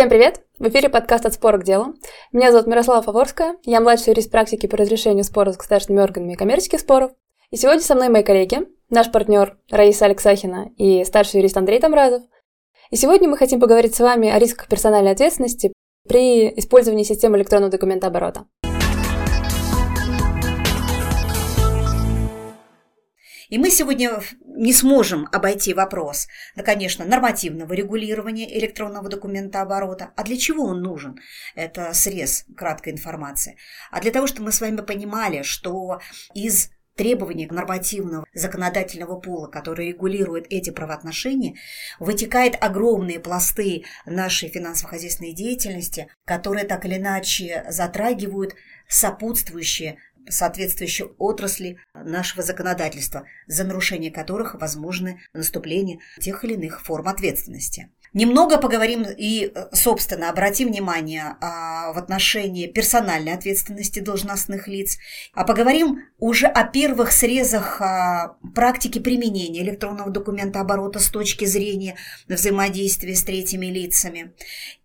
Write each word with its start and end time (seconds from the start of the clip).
Всем 0.00 0.08
привет! 0.08 0.40
В 0.58 0.66
эфире 0.66 0.88
подкаст 0.88 1.26
«От 1.26 1.34
спора 1.34 1.58
к 1.58 1.64
делу». 1.64 1.94
Меня 2.32 2.52
зовут 2.52 2.66
Мирослава 2.66 3.02
Фаворская, 3.02 3.56
я 3.64 3.82
младший 3.82 4.12
юрист 4.12 4.30
практики 4.30 4.66
по 4.66 4.78
разрешению 4.78 5.24
споров 5.24 5.56
с 5.56 5.58
государственными 5.58 6.02
органами 6.02 6.32
и 6.32 6.36
коммерческих 6.36 6.80
споров. 6.80 7.10
И 7.50 7.56
сегодня 7.56 7.82
со 7.82 7.94
мной 7.94 8.08
мои 8.08 8.22
коллеги, 8.22 8.60
наш 8.88 9.12
партнер 9.12 9.58
Раиса 9.70 10.06
Алексахина 10.06 10.70
и 10.78 11.04
старший 11.04 11.40
юрист 11.40 11.58
Андрей 11.58 11.80
Тамразов. 11.80 12.22
И 12.90 12.96
сегодня 12.96 13.28
мы 13.28 13.36
хотим 13.36 13.60
поговорить 13.60 13.94
с 13.94 14.00
вами 14.00 14.30
о 14.30 14.38
рисках 14.38 14.68
персональной 14.68 15.10
ответственности 15.10 15.70
при 16.08 16.48
использовании 16.48 17.04
системы 17.04 17.36
электронного 17.36 17.70
документа 17.70 18.06
оборота. 18.06 18.46
И 23.50 23.58
мы 23.58 23.68
сегодня 23.70 24.20
не 24.46 24.72
сможем 24.72 25.28
обойти 25.32 25.74
вопрос, 25.74 26.28
да, 26.54 26.62
конечно, 26.62 27.04
нормативного 27.04 27.72
регулирования 27.72 28.56
электронного 28.58 29.08
документа 29.08 29.60
оборота. 29.60 30.12
А 30.16 30.22
для 30.22 30.36
чего 30.36 30.64
он 30.64 30.82
нужен? 30.82 31.18
Это 31.56 31.92
срез 31.92 32.46
краткой 32.56 32.92
информации. 32.92 33.56
А 33.90 34.00
для 34.00 34.12
того, 34.12 34.28
чтобы 34.28 34.46
мы 34.46 34.52
с 34.52 34.60
вами 34.60 34.80
понимали, 34.80 35.42
что 35.42 36.00
из 36.32 36.70
требований 36.96 37.46
нормативного 37.46 38.26
законодательного 38.34 39.18
пола, 39.18 39.48
который 39.48 39.88
регулирует 39.88 40.46
эти 40.50 40.70
правоотношения, 40.70 41.54
вытекают 41.98 42.56
огромные 42.60 43.18
пласты 43.18 43.84
нашей 44.06 44.48
финансово-хозяйственной 44.48 45.32
деятельности, 45.32 46.08
которые 46.24 46.66
так 46.66 46.84
или 46.84 46.96
иначе 46.96 47.64
затрагивают 47.68 48.54
сопутствующие 48.86 49.98
соответствующие 50.28 51.08
отрасли 51.18 51.78
нашего 51.94 52.42
законодательства, 52.42 53.24
за 53.46 53.64
нарушение 53.64 54.10
которых 54.10 54.54
возможны 54.54 55.20
наступление 55.32 56.00
тех 56.20 56.44
или 56.44 56.54
иных 56.54 56.82
форм 56.82 57.08
ответственности. 57.08 57.90
Немного 58.12 58.58
поговорим 58.58 59.04
и, 59.04 59.52
э, 59.54 59.68
собственно, 59.72 60.30
обратим 60.30 60.68
внимание 60.68 61.36
а, 61.40 61.92
в 61.92 61.98
отношении 61.98 62.66
персональной 62.66 63.34
ответственности 63.34 64.00
должностных 64.00 64.66
лиц, 64.66 64.98
а 65.32 65.44
поговорим 65.44 66.00
уже 66.18 66.46
о 66.46 66.64
первых 66.64 67.12
срезах 67.12 67.80
а, 67.80 68.36
практики 68.54 68.98
применения 68.98 69.62
электронного 69.62 70.10
документа 70.10 70.60
оборота 70.60 70.98
с 70.98 71.08
точки 71.08 71.44
зрения 71.44 71.96
взаимодействия 72.26 73.14
с 73.14 73.22
третьими 73.22 73.66
лицами. 73.66 74.32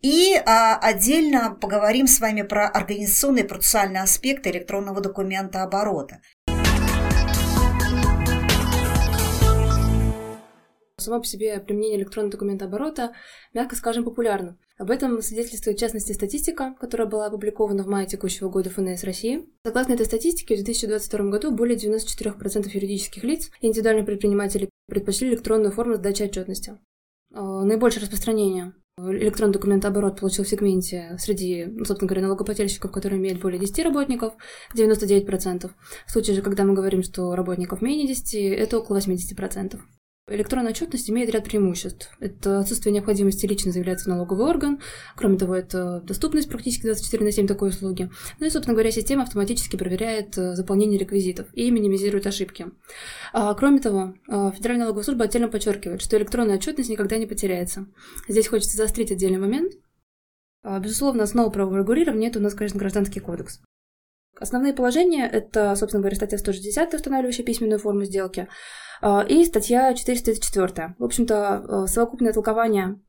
И 0.02 0.36
а, 0.45 0.78
отдельно 0.78 1.58
поговорим 1.60 2.08
с 2.08 2.20
вами 2.20 2.44
про 2.44 2.67
организационные 2.67 3.44
и 3.44 3.48
процессуальные 3.48 4.04
аспекты 4.04 4.52
электронного 4.52 5.02
документа 5.02 5.64
оборота. 5.64 6.22
Само 11.06 11.20
по 11.20 11.25
себе 11.25 11.59
применение 11.59 12.00
электронного 12.00 12.31
документа 12.31 12.66
оборота, 12.66 13.14
мягко 13.53 13.75
скажем, 13.75 14.03
популярно. 14.03 14.58
Об 14.78 14.92
этом 14.92 15.22
свидетельствует, 15.22 15.78
в 15.78 15.80
частности, 15.80 16.11
статистика, 16.11 16.75
которая 16.80 17.08
была 17.08 17.28
опубликована 17.28 17.84
в 17.84 17.88
мае 17.88 18.08
текущего 18.08 18.50
года 18.50 18.70
ФНС 18.70 19.03
России. 19.03 19.48
Согласно 19.66 19.94
этой 19.94 20.06
статистике, 20.06 20.56
в 20.56 20.64
2022 20.64 21.30
году 21.30 21.52
более 21.52 21.78
94% 21.78 22.70
юридических 22.73 23.23
лиц 23.23 23.50
и 23.61 23.67
индивидуальных 23.67 24.06
предпринимателей 24.06 24.70
предпочли 24.88 25.30
электронную 25.30 25.72
форму 25.72 25.95
сдачи 25.95 26.23
отчетности. 26.23 26.78
А, 27.33 27.64
наибольшее 27.64 28.02
распространение 28.02 28.73
электронный 28.98 29.53
документооборот 29.53 30.20
получил 30.20 30.45
в 30.45 30.48
сегменте 30.48 31.17
среди, 31.20 31.66
ну, 31.66 31.83
собственно 31.83 32.08
говоря, 32.08 32.28
налогоплательщиков, 32.28 32.92
которые 32.92 33.20
имеют 33.20 33.42
более 33.42 33.59
10 33.59 33.83
работников, 33.83 34.33
99%. 34.73 35.72
В 36.08 36.11
случае 36.11 36.36
же, 36.36 36.42
когда 36.42 36.64
мы 36.64 36.73
говорим, 36.73 37.03
что 37.03 37.36
работников 37.36 37.82
менее 37.82 38.08
10, 38.08 38.36
это 38.36 38.80
около 38.80 38.99
80%. 38.99 39.80
Электронная 40.27 40.71
отчетность 40.71 41.08
имеет 41.08 41.30
ряд 41.30 41.43
преимуществ. 41.43 42.09
Это 42.19 42.61
отсутствие 42.61 42.91
необходимости 42.91 43.45
лично 43.45 43.71
заявляться 43.71 44.05
в 44.05 44.08
налоговый 44.08 44.47
орган. 44.47 44.80
Кроме 45.15 45.37
того, 45.37 45.53
это 45.53 46.02
доступность 46.02 46.49
практически 46.49 46.87
24 46.87 47.23
на 47.23 47.31
7 47.31 47.45
такой 47.45 47.69
услуги. 47.69 48.09
Ну 48.39 48.47
и, 48.47 48.49
собственно 48.49 48.73
говоря, 48.73 48.89
система 48.89 49.21
автоматически 49.21 49.75
проверяет 49.75 50.36
э, 50.36 50.55
заполнение 50.55 50.97
реквизитов 50.97 51.45
и 51.53 51.69
минимизирует 51.69 52.25
ошибки. 52.25 52.65
А, 53.33 53.53
кроме 53.53 53.80
того, 53.80 54.15
э, 54.27 54.52
Федеральная 54.55 54.86
налоговая 54.86 55.03
служба 55.03 55.25
отдельно 55.25 55.47
подчеркивает, 55.47 56.02
что 56.02 56.17
электронная 56.17 56.55
отчетность 56.55 56.89
никогда 56.89 57.17
не 57.17 57.27
потеряется. 57.27 57.86
Здесь 58.27 58.47
хочется 58.47 58.77
заострить 58.77 59.11
отдельный 59.11 59.37
момент. 59.37 59.73
А, 60.63 60.80
безусловно, 60.80 61.21
основа 61.21 61.52
правового 61.52 61.81
регулирования– 61.81 62.27
это 62.30 62.39
у 62.39 62.42
нас, 62.42 62.55
конечно, 62.55 62.80
гражданский 62.80 63.19
кодекс. 63.19 63.61
Основные 64.39 64.73
положения– 64.73 65.30
это, 65.31 65.75
собственно 65.75 66.02
говоря, 66.02 66.15
статья 66.15 66.39
160, 66.39 66.95
устанавливающая 66.95 67.45
письменную 67.45 67.77
форму 67.77 68.05
сделки– 68.05 68.47
и 69.27 69.45
статья 69.45 69.93
434. 69.93 70.95
В 70.98 71.04
общем-то, 71.04 71.83
э, 71.86 71.88
совокупное 71.88 72.33
толкование 72.33 72.99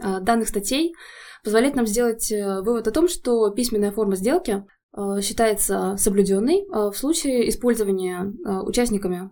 а, 0.00 0.20
данных 0.20 0.48
статей 0.48 0.94
позволяет 1.42 1.74
нам 1.74 1.86
сделать 1.86 2.30
э, 2.30 2.60
вывод 2.60 2.86
о 2.86 2.92
том, 2.92 3.08
что 3.08 3.50
письменная 3.50 3.90
форма 3.90 4.14
сделки 4.14 4.64
э, 4.96 5.20
считается 5.22 5.96
соблюденной 5.98 6.66
в 6.70 6.92
случае 6.94 7.48
использования 7.48 8.32
участниками 8.62 9.30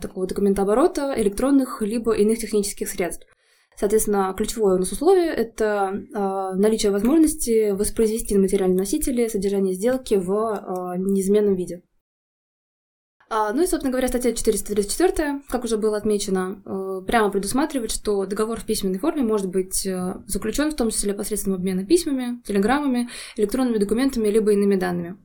такого 0.00 0.26
документооборота 0.26 1.14
электронных 1.18 1.82
либо 1.82 2.12
иных 2.12 2.38
технических 2.38 2.88
средств. 2.88 3.26
Соответственно, 3.76 4.34
ключевое 4.36 4.74
у 4.74 4.78
нас 4.78 4.90
условие– 4.90 5.26
это 5.26 5.92
наличие 6.56 6.90
возможности 6.90 7.70
воспроизвести 7.72 8.34
на 8.34 8.40
материальном 8.40 8.78
носителе 8.78 9.28
содержание 9.28 9.74
сделки 9.74 10.14
в 10.14 10.96
неизменном 10.96 11.54
виде. 11.54 11.82
А, 13.30 13.52
ну 13.52 13.62
и, 13.62 13.66
собственно 13.66 13.90
говоря, 13.90 14.08
статья 14.08 14.32
434, 14.32 15.42
как 15.50 15.64
уже 15.64 15.76
было 15.76 15.98
отмечено, 15.98 16.62
э, 16.64 17.02
прямо 17.06 17.30
предусматривает, 17.30 17.90
что 17.90 18.24
договор 18.24 18.58
в 18.58 18.64
письменной 18.64 18.98
форме 18.98 19.22
может 19.22 19.50
быть 19.50 19.84
э, 19.86 20.14
заключен 20.26 20.70
в 20.70 20.76
том 20.76 20.90
числе 20.90 21.12
посредством 21.12 21.52
обмена 21.52 21.84
письмами, 21.84 22.40
телеграммами, 22.46 23.10
электронными 23.36 23.76
документами 23.76 24.28
либо 24.28 24.52
иными 24.52 24.76
данными. 24.76 25.18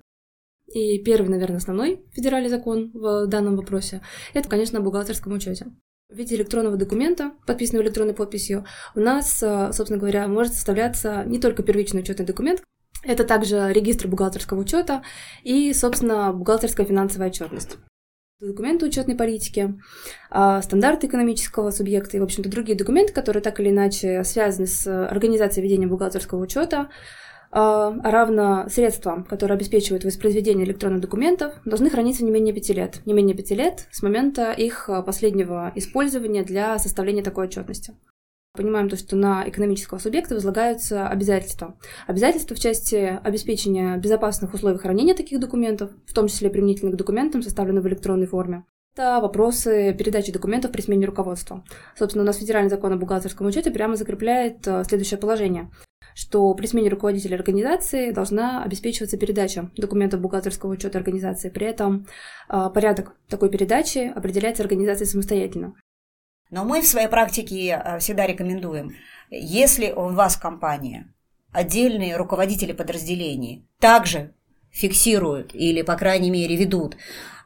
И 0.74 1.00
первый, 1.00 1.30
наверное, 1.30 1.58
основной 1.58 2.03
федеральный 2.12 2.50
закон 2.50 2.92
в 2.94 3.28
данном 3.28 3.56
вопросе– 3.56 4.02
это, 4.34 4.50
конечно, 4.50 4.80
о 4.80 4.81
бухгалтерском 4.81 5.31
учете. 5.31 5.68
В 6.09 6.18
виде 6.18 6.36
электронного 6.36 6.75
документа, 6.75 7.31
подписанного 7.47 7.86
электронной 7.86 8.13
подписью, 8.13 8.66
у 8.96 9.00
нас, 9.00 9.42
э, 9.42 9.72
собственно 9.72 10.00
говоря, 10.00 10.28
может 10.28 10.56
составляться 10.56 11.24
не 11.25 11.40
только 11.40 11.63
первичный 11.63 12.02
учетный 12.02 12.25
документ, 12.25 12.63
это 13.03 13.24
также 13.24 13.72
регистр 13.72 14.09
бухгалтерского 14.09 14.59
учета 14.59 15.03
и, 15.44 15.74
собственно, 15.74 16.34
бухгалтерская 16.34 16.86
финансовая 16.86 17.30
отчетность 17.30 17.78
документы 18.48 18.86
учетной 18.86 19.16
политики, 19.16 19.80
а, 20.30 20.62
стандарты 20.62 21.08
экономического 21.08 21.72
субъекта 21.72 22.18
и, 22.18 22.20
в 22.20 22.24
общем-то, 22.24 22.50
другие 22.50 22.78
документы, 22.78 23.14
которые 23.14 23.42
так 23.42 23.59
или 23.59 23.70
иначе 23.70 24.24
связаны 24.24 24.68
с 24.68 25.08
организацией 25.08 25.64
ведения 25.64 25.88
бухгалтерского 25.88 26.42
учета, 26.42 26.90
а, 27.52 27.94
равно 28.04 28.66
средства, 28.70 29.26
которые 29.30 29.56
обеспечивают 29.56 30.04
воспроизведение 30.04 30.66
электронных 30.66 31.02
документов, 31.02 31.54
должны 31.66 31.90
храниться 31.90 32.24
не 32.24 32.31
менее 32.31 32.54
пяти 32.54 32.74
лет. 32.74 33.02
Не 33.06 33.14
менее 33.14 33.36
пяти 33.36 33.56
лет 33.56 33.88
с 33.92 34.02
момента 34.02 34.52
их 34.52 34.90
последнего 35.06 35.72
использования 35.75 36.44
для 36.44 36.78
составления 36.80 37.24
такой 37.24 37.46
отчетности. 37.46 37.94
Понимаем 38.56 38.88
то, 38.88 38.96
что 38.96 39.16
на 39.16 39.50
экономического 39.50 39.97
субъекта 39.97 40.36
возлагаются 40.36 41.08
обязательства. 41.08 41.75
Обязательства 42.06 42.56
в 42.56 42.59
части 42.59 43.19
обеспечения 43.24 43.97
безопасных 43.97 44.53
условий 44.53 44.78
хранения 44.78 45.16
таких 45.16 45.40
документов, 45.40 45.90
в 46.06 46.14
том 46.14 46.28
числе 46.28 46.52
применительно 46.52 46.92
к 46.92 46.96
документам, 46.96 47.42
составленным 47.42 47.81
в 47.81 47.88
электронной 47.88 48.28
форме. 48.28 48.63
Это 48.96 49.19
вопросы 49.22 49.96
передачи 49.97 50.31
документов 50.31 50.72
при 50.72 50.81
смене 50.81 51.08
руководства. 51.08 51.66
Собственно, 51.97 52.24
у 52.24 52.28
нас 52.28 52.38
федеральный 52.38 52.69
закон 52.69 52.94
о 52.94 52.97
бухгалтерском 52.97 53.47
учете 53.47 53.72
прямо 53.72 53.96
закрепляет 53.96 54.68
э, 54.68 54.84
следующее 54.84 55.18
положение, 55.18 55.72
что 56.13 56.53
при 56.53 56.68
смене 56.68 56.90
руководителя 56.90 57.38
организации 57.38 58.12
должна 58.12 58.62
обеспечиваться 58.62 59.18
передача 59.18 59.72
документов 59.78 60.22
бухгалтерского 60.22 60.74
учета 60.74 61.00
организации. 61.00 61.50
При 61.50 61.66
этом 61.66 62.06
э, 62.50 62.69
порядок 62.72 63.16
такой 63.28 63.50
передачи 63.50 64.13
определяется 64.16 64.62
организацией 64.62 65.10
самостоятельно. 65.10 65.74
Но 66.54 66.64
мы 66.66 66.82
в 66.82 66.88
своей 66.88 67.08
практике 67.08 67.82
э, 67.84 67.98
всегда 67.98 68.28
рекомендуем, 68.28 68.96
если 69.32 69.92
у 69.92 70.10
вас 70.10 70.38
компания, 70.38 71.12
отдельные 71.52 72.16
руководители 72.16 72.74
подразделений 72.74 73.68
также 73.80 74.36
фиксируют 74.70 75.56
или, 75.56 75.82
по 75.82 75.96
крайней 75.96 76.30
мере, 76.30 76.56
ведут 76.56 76.96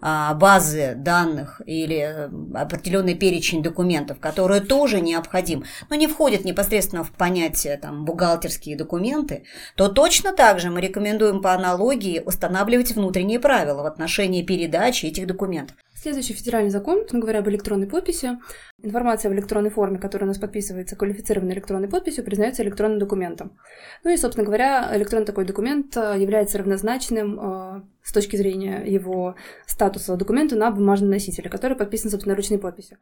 а, 0.02 0.34
базы 0.34 0.94
данных 0.98 1.62
или 1.66 1.96
э, 1.96 2.30
определенный 2.54 3.16
перечень 3.16 3.64
документов, 3.64 4.20
которые 4.20 4.60
тоже 4.60 5.00
необходим, 5.00 5.64
но 5.90 5.96
не 5.96 6.08
входят 6.08 6.44
непосредственно 6.44 7.06
в 7.06 7.12
понятие 7.12 7.78
там, 7.78 8.04
бухгалтерские 8.04 8.76
документы, 8.76 9.46
то 9.78 9.88
точно 9.88 10.34
так 10.34 10.60
же 10.60 10.70
мы 10.70 10.82
рекомендуем 10.82 11.42
по 11.42 11.54
аналогии 11.54 12.22
устанавливать 12.26 12.92
внутренние 12.92 13.40
правила 13.40 13.84
в 13.84 13.86
отношении 13.86 14.44
передачи 14.44 15.06
этих 15.06 15.28
документов. 15.28 15.78
Следующий 16.00 16.34
федеральный 16.34 16.70
закон, 16.70 17.06
говоря 17.12 17.40
об 17.40 17.50
электронной 17.50 17.88
подписи, 17.88 18.38
информация 18.84 19.32
в 19.32 19.34
электронной 19.34 19.72
форме, 19.72 19.98
которая 19.98 20.28
у 20.28 20.30
нас 20.30 20.38
подписывается 20.38 20.96
квалифицированной 20.96 21.56
электронной 21.56 21.88
подписью, 21.88 22.24
признается 22.24 22.62
электронным 22.62 23.00
документом. 23.00 23.58
Ну 24.04 24.12
и, 24.12 24.18
собственно 24.18 24.46
говоря, 24.46 24.96
электронный 24.96 25.26
такой 25.26 25.46
документ 25.46 25.98
э, 25.98 26.16
является 26.20 26.60
равнозначным 26.60 27.40
э, 27.40 27.82
с 28.04 28.14
точки 28.14 28.36
зрения 28.36 28.84
его 28.86 29.36
статуса 29.66 30.16
документу 30.18 30.56
на 30.56 30.70
бумажном 30.70 31.10
носителе, 31.10 31.50
который 31.50 31.76
подписан 31.76 32.12
собственноручной 32.12 32.60
подписью. 32.60 33.00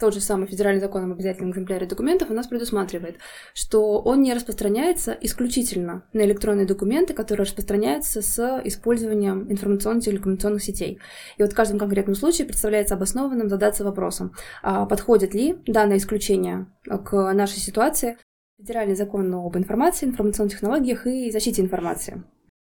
Тот 0.00 0.14
же 0.14 0.20
самый 0.20 0.48
федеральный 0.48 0.80
закон 0.80 1.04
об 1.04 1.12
обязательном 1.12 1.52
экземпляре 1.52 1.86
документов 1.86 2.30
у 2.30 2.34
нас 2.34 2.46
предусматривает, 2.46 3.18
что 3.54 4.00
он 4.00 4.22
не 4.22 4.34
распространяется 4.34 5.16
исключительно 5.20 6.04
на 6.12 6.22
электронные 6.22 6.66
документы, 6.66 7.14
которые 7.14 7.44
распространяются 7.44 8.22
с 8.22 8.60
использованием 8.64 9.46
информационно-телекоммуникационных 9.50 10.62
сетей. 10.62 10.98
И 11.36 11.42
вот 11.42 11.52
в 11.52 11.54
каждом 11.54 11.78
конкретном 11.78 12.16
случае 12.16 12.46
представляется 12.46 12.94
обоснованным 12.94 13.48
задаться 13.48 13.84
вопросом, 13.84 14.34
а 14.62 14.86
подходит 14.86 15.34
ли 15.34 15.56
данное 15.66 15.98
исключение 15.98 16.66
к 16.86 17.32
нашей 17.32 17.58
ситуации 17.58 18.16
Федеральный 18.58 18.94
закон 18.94 19.32
об 19.34 19.56
информации, 19.56 20.06
информационных 20.06 20.52
технологиях 20.52 21.06
и 21.06 21.30
защите 21.30 21.62
информации. 21.62 22.22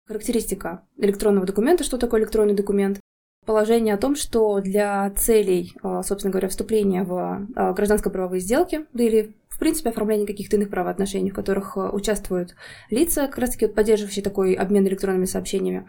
Характеристика 0.08 0.84
электронного 0.98 1.46
документа, 1.48 1.84
что 1.84 1.98
такое 1.98 2.22
электронный 2.22 2.56
документ, 2.56 3.00
положение 3.46 3.94
о 3.94 3.98
том, 3.98 4.16
что 4.16 4.60
для 4.60 5.10
целей, 5.12 5.74
а, 5.82 6.04
собственно 6.04 6.32
говоря, 6.32 6.50
вступления 6.50 7.04
в 7.04 7.48
а, 7.56 7.74
гражданско-правовые 7.74 8.40
сделки, 8.40 8.86
да 8.94 9.04
или, 9.04 9.34
в 9.50 9.60
принципе, 9.60 9.90
оформления 9.90 10.26
каких-то 10.26 10.58
иных 10.58 10.70
правоотношений, 10.70 11.30
в 11.30 11.36
которых 11.36 11.78
а, 11.78 11.92
участвуют 11.92 12.56
лица, 12.90 13.28
как 13.28 13.38
раз-таки 13.38 13.68
поддерживающие 13.68 14.24
такой 14.24 14.54
обмен 14.54 14.88
электронными 14.88 15.26
сообщениями, 15.26 15.88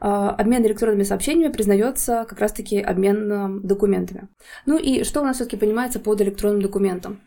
обмен 0.00 0.64
электронными 0.64 1.02
сообщениями 1.02 1.52
признается 1.52 2.24
как 2.28 2.38
раз-таки 2.38 2.80
обмен 2.80 3.60
документами. 3.62 4.28
Ну 4.64 4.78
и 4.78 5.02
что 5.02 5.22
у 5.22 5.24
нас 5.24 5.36
все-таки 5.36 5.56
понимается 5.56 5.98
под 5.98 6.20
электронным 6.20 6.62
документом? 6.62 7.20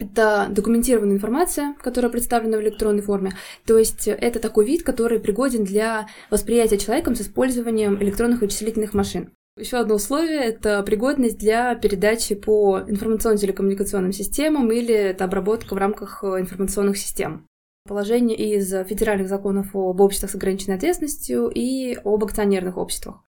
Это 0.00 0.48
документированная 0.50 1.14
информация, 1.14 1.74
которая 1.82 2.10
представлена 2.10 2.56
в 2.56 2.62
электронной 2.62 3.02
форме. 3.02 3.32
То 3.66 3.76
есть 3.76 4.08
это 4.08 4.40
такой 4.40 4.64
вид, 4.64 4.82
который 4.82 5.20
пригоден 5.20 5.62
для 5.62 6.08
восприятия 6.30 6.78
человеком 6.78 7.14
с 7.14 7.20
использованием 7.20 8.02
электронных 8.02 8.40
вычислительных 8.40 8.94
машин. 8.94 9.30
Еще 9.58 9.76
одно 9.76 9.96
условие– 9.96 10.40
это 10.44 10.82
пригодность 10.84 11.36
для 11.36 11.74
передачи 11.74 12.34
по 12.34 12.80
информационно-телекоммуникационным 12.80 14.12
системам 14.12 14.72
или 14.72 14.94
это 14.94 15.24
обработка 15.24 15.74
в 15.74 15.78
рамках 15.78 16.24
информационных 16.24 16.96
систем. 16.96 17.46
Положение 17.86 18.38
из 18.38 18.70
федеральных 18.86 19.28
законов 19.28 19.76
об 19.76 20.00
обществах 20.00 20.30
с 20.30 20.34
ограниченной 20.34 20.76
ответственностью 20.76 21.48
и 21.48 21.94
об 22.04 22.24
акционерных 22.24 22.78
обществах. 22.78 23.22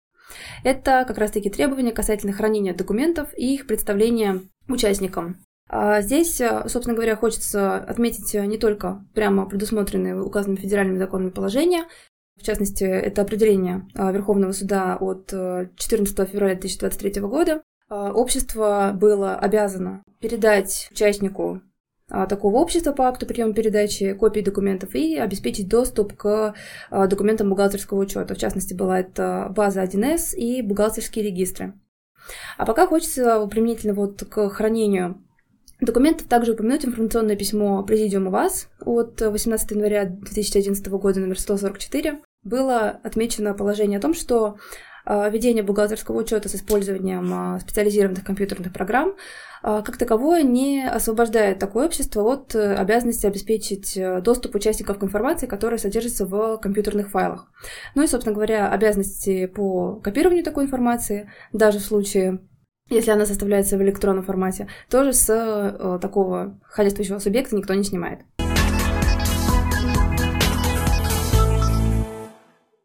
Это 0.65 1.05
как 1.07 1.19
раз-таки 1.19 1.51
требования 1.51 1.93
касательно 1.93 2.33
хранения 2.33 2.73
документов 2.73 3.29
и 3.37 3.55
их 3.55 3.67
представления 3.67 4.41
участникам 4.69 5.37
здесь, 6.01 6.41
э, 6.41 6.69
собственно 6.69 6.95
говоря, 6.95 7.17
хочется 7.17 7.77
отметить 7.77 8.35
не 8.35 8.59
только 8.59 9.05
прямо 9.15 9.47
предусмотренные 9.47 10.21
указанными 10.21 10.61
федеральными 10.61 10.99
законами 10.99 11.31
положения, 11.31 11.87
в 12.39 12.45
частности, 12.45 12.85
это 12.85 13.23
определение 13.23 13.87
а, 13.95 14.11
Верховного 14.11 14.53
суда 14.53 14.97
от 14.99 15.29
14 15.29 16.19
э, 16.19 16.27
февраля 16.27 16.55
2023 16.55 17.23
года. 17.23 17.63
А, 17.89 18.13
общество 18.13 18.93
было 18.95 19.37
обязано 19.37 20.03
передать 20.21 20.89
участнику 20.91 21.63
такого 22.29 22.59
общества 22.59 22.93
по 22.93 23.09
акту 23.09 23.25
приема 23.25 23.55
передачи 23.55 24.13
копии 24.13 24.41
документов 24.41 24.95
и 24.95 25.17
обеспечить 25.17 25.69
доступ 25.69 26.15
к 26.15 26.55
документам 26.91 27.49
бухгалтерского 27.49 28.01
учета. 28.01 28.35
В 28.35 28.39
частности, 28.39 28.75
была 28.75 29.01
это 29.01 29.51
база 29.57 29.83
1С 29.83 30.35
и 30.35 30.61
бухгалтерские 30.61 31.25
регистры. 31.25 31.73
А 32.59 32.67
пока 32.67 32.87
хочется 32.87 33.47
применительно 33.47 33.95
вот 33.95 34.25
к 34.25 34.51
хранению 34.51 35.23
документов 35.87 36.29
также 36.29 36.52
упомянуть 36.52 36.84
информационное 36.84 37.37
письмо 37.37 37.82
Президиума 37.82 38.31
ВАЗ 38.31 38.69
от 38.81 39.20
18 39.20 39.70
января 39.73 40.05
2011 40.06 40.87
года 40.88 41.20
номер 41.20 41.38
144. 41.38 42.20
Было 42.44 43.00
отмечено 43.02 43.55
положение 43.55 43.99
о 43.99 44.02
том, 44.02 44.14
что 44.14 44.56
а, 45.05 45.29
ведение 45.29 45.64
бухгалтерского 45.64 46.19
учета 46.19 46.49
с 46.49 46.55
использованием 46.55 47.29
а, 47.32 47.58
специализированных 47.61 48.25
компьютерных 48.25 48.73
программ 48.73 49.17
а, 49.62 49.82
как 49.82 49.96
таковое 49.96 50.43
не 50.43 50.87
освобождает 50.87 51.58
такое 51.58 51.87
общество 51.87 52.23
от 52.23 52.55
э, 52.55 52.75
обязанности 52.75 53.26
обеспечить 53.26 53.96
э, 53.96 54.20
доступ 54.20 54.56
участников 54.56 54.99
к 54.99 55.05
информации, 55.05 55.46
которая 55.46 55.79
содержится 55.79 56.26
в 56.26 56.58
компьютерных 56.58 57.11
файлах. 57.11 57.49
Ну 57.94 58.02
и, 58.02 58.08
собственно 58.08 58.34
говоря, 58.34 58.70
обязанности 58.70 59.46
по 59.46 59.96
копированию 59.96 60.44
такой 60.44 60.64
информации, 60.64 61.31
даже 61.52 61.79
в 61.79 61.82
случае 61.82 62.40
если 62.93 63.11
она 63.11 63.27
составляется 63.27 63.77
в 63.77 63.83
электронном 63.83 64.25
формате, 64.25 64.69
тоже 64.89 65.12
с 65.12 65.29
э, 65.31 65.99
такого 66.00 66.61
ходящего 66.65 67.19
субъекта 67.19 67.56
никто 67.56 67.75
не 67.75 67.85
снимает. 67.85 68.21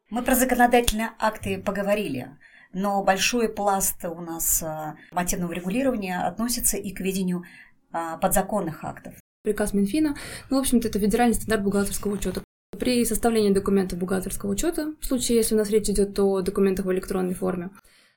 Мы 0.10 0.24
про 0.24 0.36
законодательные 0.36 1.12
акты 1.20 1.62
поговорили, 1.62 2.30
но 2.74 3.04
большой 3.04 3.50
пласт 3.50 4.04
у 4.06 4.22
нас 4.22 4.64
э, 4.64 4.96
нормативного 5.12 5.52
регулирования 5.52 6.20
относится 6.20 6.78
и 6.78 6.92
к 6.94 7.02
ведению 7.02 7.44
э, 7.94 8.18
подзаконных 8.22 8.84
актов. 8.84 9.14
Приказ 9.44 9.74
Минфина, 9.74 10.16
ну, 10.50 10.58
в 10.58 10.60
общем-то, 10.62 10.88
это 10.88 11.00
федеральный 11.00 11.36
стандарт 11.36 11.64
бухгалтерского 11.64 12.14
учета. 12.14 12.42
При 12.78 13.06
составлении 13.06 13.54
документов 13.54 14.00
бухгалтерского 14.00 14.52
учета, 14.52 14.94
в 15.00 15.06
случае, 15.06 15.38
если 15.38 15.56
у 15.56 15.58
нас 15.58 15.70
речь 15.70 15.90
идет 15.90 16.18
о 16.20 16.42
документах 16.42 16.86
в 16.86 16.92
электронной 16.92 17.34
форме, 17.34 17.70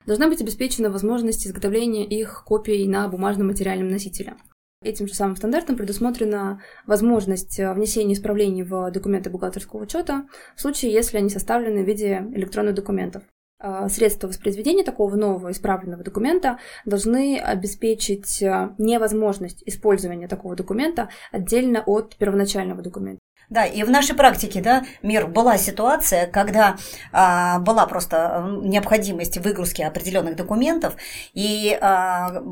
должна 0.07 0.29
быть 0.29 0.41
обеспечена 0.41 0.91
возможность 0.91 1.47
изготовления 1.47 2.05
их 2.05 2.45
копий 2.45 2.87
на 2.87 3.09
бумажном 3.09 3.49
материальном 3.49 3.89
носителе. 3.89 4.37
Этим 4.83 5.07
же 5.07 5.15
самым 5.15 5.37
стандартом 5.37 5.77
предусмотрена 5.77 6.63
возможность 6.87 7.59
э, 7.59 7.73
внесения 7.75 8.15
исправлений 8.15 8.63
в 8.63 8.91
документы 8.91 9.29
бухгалтерского 9.29 9.83
учета 9.83 10.27
в 10.57 10.61
случае, 10.63 10.93
если 10.93 11.19
они 11.19 11.29
составлены 11.29 11.85
в 11.85 11.87
виде 11.87 12.27
электронных 12.33 12.75
документов. 12.75 13.23
А, 13.63 13.91
средства 13.91 14.29
воспроизведения 14.29 14.83
такого 14.83 15.17
нового 15.17 15.51
исправленного 15.51 16.03
документа 16.03 16.59
должны 16.87 17.39
обеспечить 17.39 18.41
э, 18.41 18.71
невозможность 18.79 19.63
использования 19.67 20.29
такого 20.29 20.57
документа 20.57 21.11
отдельно 21.31 21.83
от 21.85 22.17
первоначального 22.17 22.81
документа. 22.81 23.21
Да, 23.51 23.65
и 23.67 23.83
в 23.83 23.91
нашей 23.91 24.15
практике, 24.15 24.61
да, 24.61 24.85
мир 25.03 25.27
была 25.27 25.59
ситуация, 25.59 26.29
когда 26.29 26.77
а, 27.13 27.59
была 27.59 27.85
просто 27.87 28.49
необходимость 28.63 29.39
выгрузки 29.39 29.83
определенных 29.83 30.37
документов, 30.37 30.95
и 31.35 31.77
а, 31.81 32.45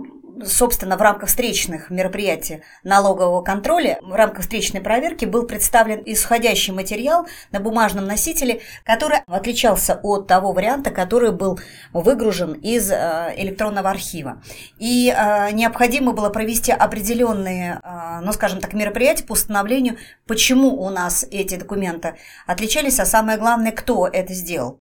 собственно, 0.44 0.96
в 0.96 1.02
рамках 1.02 1.28
встречных 1.28 1.90
мероприятий 1.90 2.62
налогового 2.84 3.42
контроля, 3.42 3.98
в 4.02 4.12
рамках 4.12 4.42
встречной 4.42 4.80
проверки 4.80 5.24
был 5.24 5.44
представлен 5.44 6.02
исходящий 6.04 6.72
материал 6.72 7.26
на 7.52 7.60
бумажном 7.60 8.06
носителе, 8.06 8.60
который 8.84 9.18
отличался 9.26 9.98
от 10.02 10.26
того 10.26 10.52
варианта, 10.52 10.90
который 10.90 11.32
был 11.32 11.58
выгружен 11.92 12.52
из 12.52 12.90
э, 12.90 13.34
электронного 13.36 13.90
архива. 13.90 14.42
И 14.78 15.14
э, 15.16 15.50
необходимо 15.52 16.12
было 16.12 16.30
провести 16.30 16.72
определенные, 16.72 17.80
э, 17.82 18.20
ну, 18.22 18.32
скажем 18.32 18.60
так, 18.60 18.72
мероприятия 18.72 19.24
по 19.24 19.32
установлению, 19.32 19.96
почему 20.26 20.80
у 20.82 20.90
нас 20.90 21.26
эти 21.30 21.56
документы 21.56 22.16
отличались, 22.46 23.00
а 23.00 23.06
самое 23.06 23.38
главное, 23.38 23.72
кто 23.72 24.06
это 24.06 24.32
сделал 24.34 24.78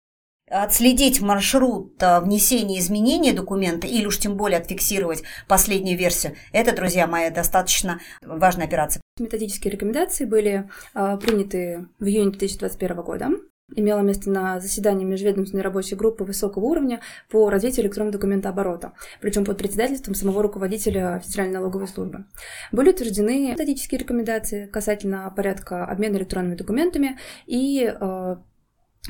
отследить 0.50 1.22
маршрут 1.22 2.02
а, 2.02 2.22
внесения 2.22 2.80
изменений 2.80 3.32
документа 3.32 3.88
или 3.88 4.06
уж 4.06 4.20
тем 4.20 4.38
более 4.38 4.60
отфиксировать 4.60 5.24
последнюю 5.48 5.98
версию, 5.98 6.36
это, 6.52 6.76
друзья 6.76 7.08
мои, 7.08 7.30
достаточно 7.30 8.00
важная 8.22 8.68
операция. 8.68 9.02
Методические 9.20 9.72
рекомендации 9.72 10.26
были 10.26 10.70
э, 10.94 11.18
приняты 11.18 11.88
в 12.00 12.06
июне 12.06 12.32
2021 12.32 13.02
года. 13.02 13.30
Имело 13.76 14.02
место 14.02 14.30
на 14.30 14.60
заседании 14.60 15.06
межведомственной 15.06 15.64
рабочей 15.64 15.96
группы 15.96 16.24
высокого 16.24 16.66
уровня 16.66 17.02
по 17.32 17.50
развитию 17.50 17.86
электронного 17.86 18.12
документооборота, 18.14 18.94
причем 19.22 19.44
под 19.44 19.58
председательством 19.58 20.14
самого 20.14 20.44
руководителя 20.44 21.20
Федеральной 21.26 21.56
налоговой 21.56 21.88
службы. 21.88 22.26
Были 22.72 22.92
утверждены 22.92 23.50
методические 23.52 24.00
рекомендации 24.00 24.68
касательно 24.68 25.34
порядка 25.36 25.84
обмена 25.86 26.18
электронными 26.18 26.56
документами 26.56 27.18
и 27.48 27.92
э, 28.00 28.36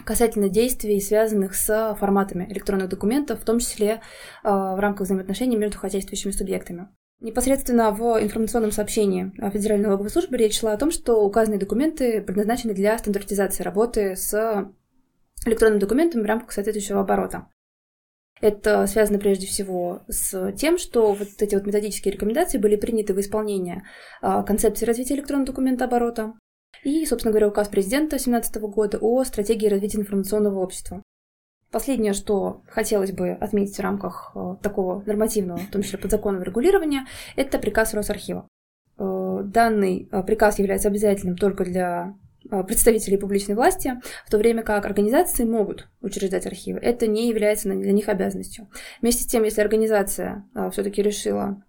касательно 0.04 0.50
действий, 0.50 1.00
связанных 1.00 1.56
с 1.56 1.96
форматами 2.00 2.46
электронных 2.52 2.90
документов, 2.90 3.42
в 3.42 3.46
том 3.46 3.60
числе 3.60 4.02
э, 4.44 4.50
в 4.50 4.80
рамках 4.80 5.06
взаимоотношений 5.06 5.56
между 5.56 5.78
хозяйствующими 5.78 6.32
субъектами. 6.32 6.90
Непосредственно 7.22 7.92
в 7.92 8.22
информационном 8.22 8.72
сообщении 8.72 9.32
Федеральной 9.52 9.86
налоговой 9.86 10.10
службы 10.10 10.36
речь 10.38 10.60
шла 10.60 10.74
о 10.74 10.78
том, 10.78 10.92
что 10.92 11.24
указанные 11.26 11.60
документы 11.60 12.22
предназначены 12.22 12.74
для 12.74 12.98
стандартизации 12.98 13.64
работы 13.64 14.16
с 14.16 14.34
электронными 15.46 15.80
документами 15.80 16.24
в 16.24 16.26
рамках 16.26 16.52
соответствующего 16.52 17.02
оборота. 17.02 17.48
Это 18.42 18.86
связано 18.86 19.18
прежде 19.18 19.48
всего 19.48 20.04
с 20.10 20.52
тем, 20.54 20.78
что 20.78 21.14
вот 21.14 21.30
эти 21.40 21.56
вот 21.56 21.66
методические 21.66 22.14
рекомендации 22.14 22.58
были 22.58 22.76
приняты 22.76 23.14
в 23.14 23.20
исполнение 23.20 23.84
э, 24.22 24.44
концепции 24.46 24.86
развития 24.86 25.16
электронного 25.16 25.48
документа 25.48 25.86
оборота, 25.86 26.34
и, 26.84 27.06
собственно 27.06 27.32
говоря, 27.32 27.48
указ 27.48 27.68
президента 27.68 28.18
2017 28.18 28.56
года 28.58 28.98
о 29.00 29.24
стратегии 29.24 29.68
развития 29.68 30.00
информационного 30.00 30.60
общества. 30.60 31.02
Последнее, 31.76 32.14
что 32.14 32.62
хотелось 32.70 33.12
бы 33.12 33.32
отметить 33.32 33.76
в 33.76 33.82
рамках 33.82 34.32
э, 34.34 34.56
такого 34.62 35.04
нормативного, 35.06 35.58
в 35.58 35.70
том 35.72 35.82
числе 35.82 36.00
подзаконного 36.00 36.44
регулирования, 36.44 37.06
это 37.36 37.60
приказ 37.60 37.94
Росархива. 37.94 38.48
Э, 38.98 39.42
данный 39.44 40.08
э, 40.10 40.24
приказ 40.24 40.58
является 40.60 40.88
обязательным 40.88 41.36
только 41.36 41.66
для 41.66 42.16
представителей 42.68 43.18
публичной 43.18 43.56
власти, 43.56 44.00
в 44.26 44.30
то 44.30 44.38
время 44.38 44.64
как 44.64 44.86
организации 44.86 45.44
могут 45.44 45.90
учреждать 46.00 46.46
архивы. 46.46 46.80
Это 46.80 47.08
не 47.08 47.28
является 47.28 47.68
для 47.68 47.92
них 47.92 48.08
обязанностью. 48.08 48.70
Вместе 49.02 49.24
с 49.24 49.28
тем, 49.28 49.44
если 49.44 49.62
организация 49.62 50.46
все-таки 50.72 51.02
решила 51.02 51.64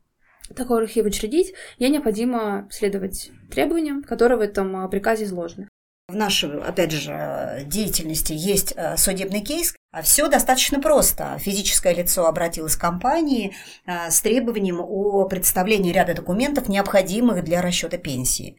такой 0.54 0.82
архив 0.82 1.06
учредить, 1.06 1.54
ей 1.78 1.90
необходимо 1.90 2.68
следовать 2.70 3.30
требованиям, 3.50 4.02
которые 4.02 4.38
в 4.38 4.42
этом 4.42 4.76
а, 4.76 4.88
приказе 4.88 5.24
изложены. 5.24 5.68
В 6.08 6.14
нашей, 6.14 6.60
опять 6.62 6.92
же, 6.92 7.64
деятельности 7.66 8.32
есть 8.32 8.72
э, 8.76 8.96
судебный 8.96 9.40
кейс. 9.40 9.74
А 9.90 10.02
Все 10.02 10.28
достаточно 10.28 10.80
просто. 10.80 11.36
Физическое 11.38 11.94
лицо 11.94 12.26
обратилось 12.26 12.76
к 12.76 12.80
компании 12.80 13.54
с 13.86 14.20
требованием 14.20 14.78
о 14.80 15.24
представлении 15.24 15.92
ряда 15.92 16.14
документов, 16.14 16.68
необходимых 16.68 17.42
для 17.42 17.62
расчета 17.62 17.96
пенсии. 17.96 18.58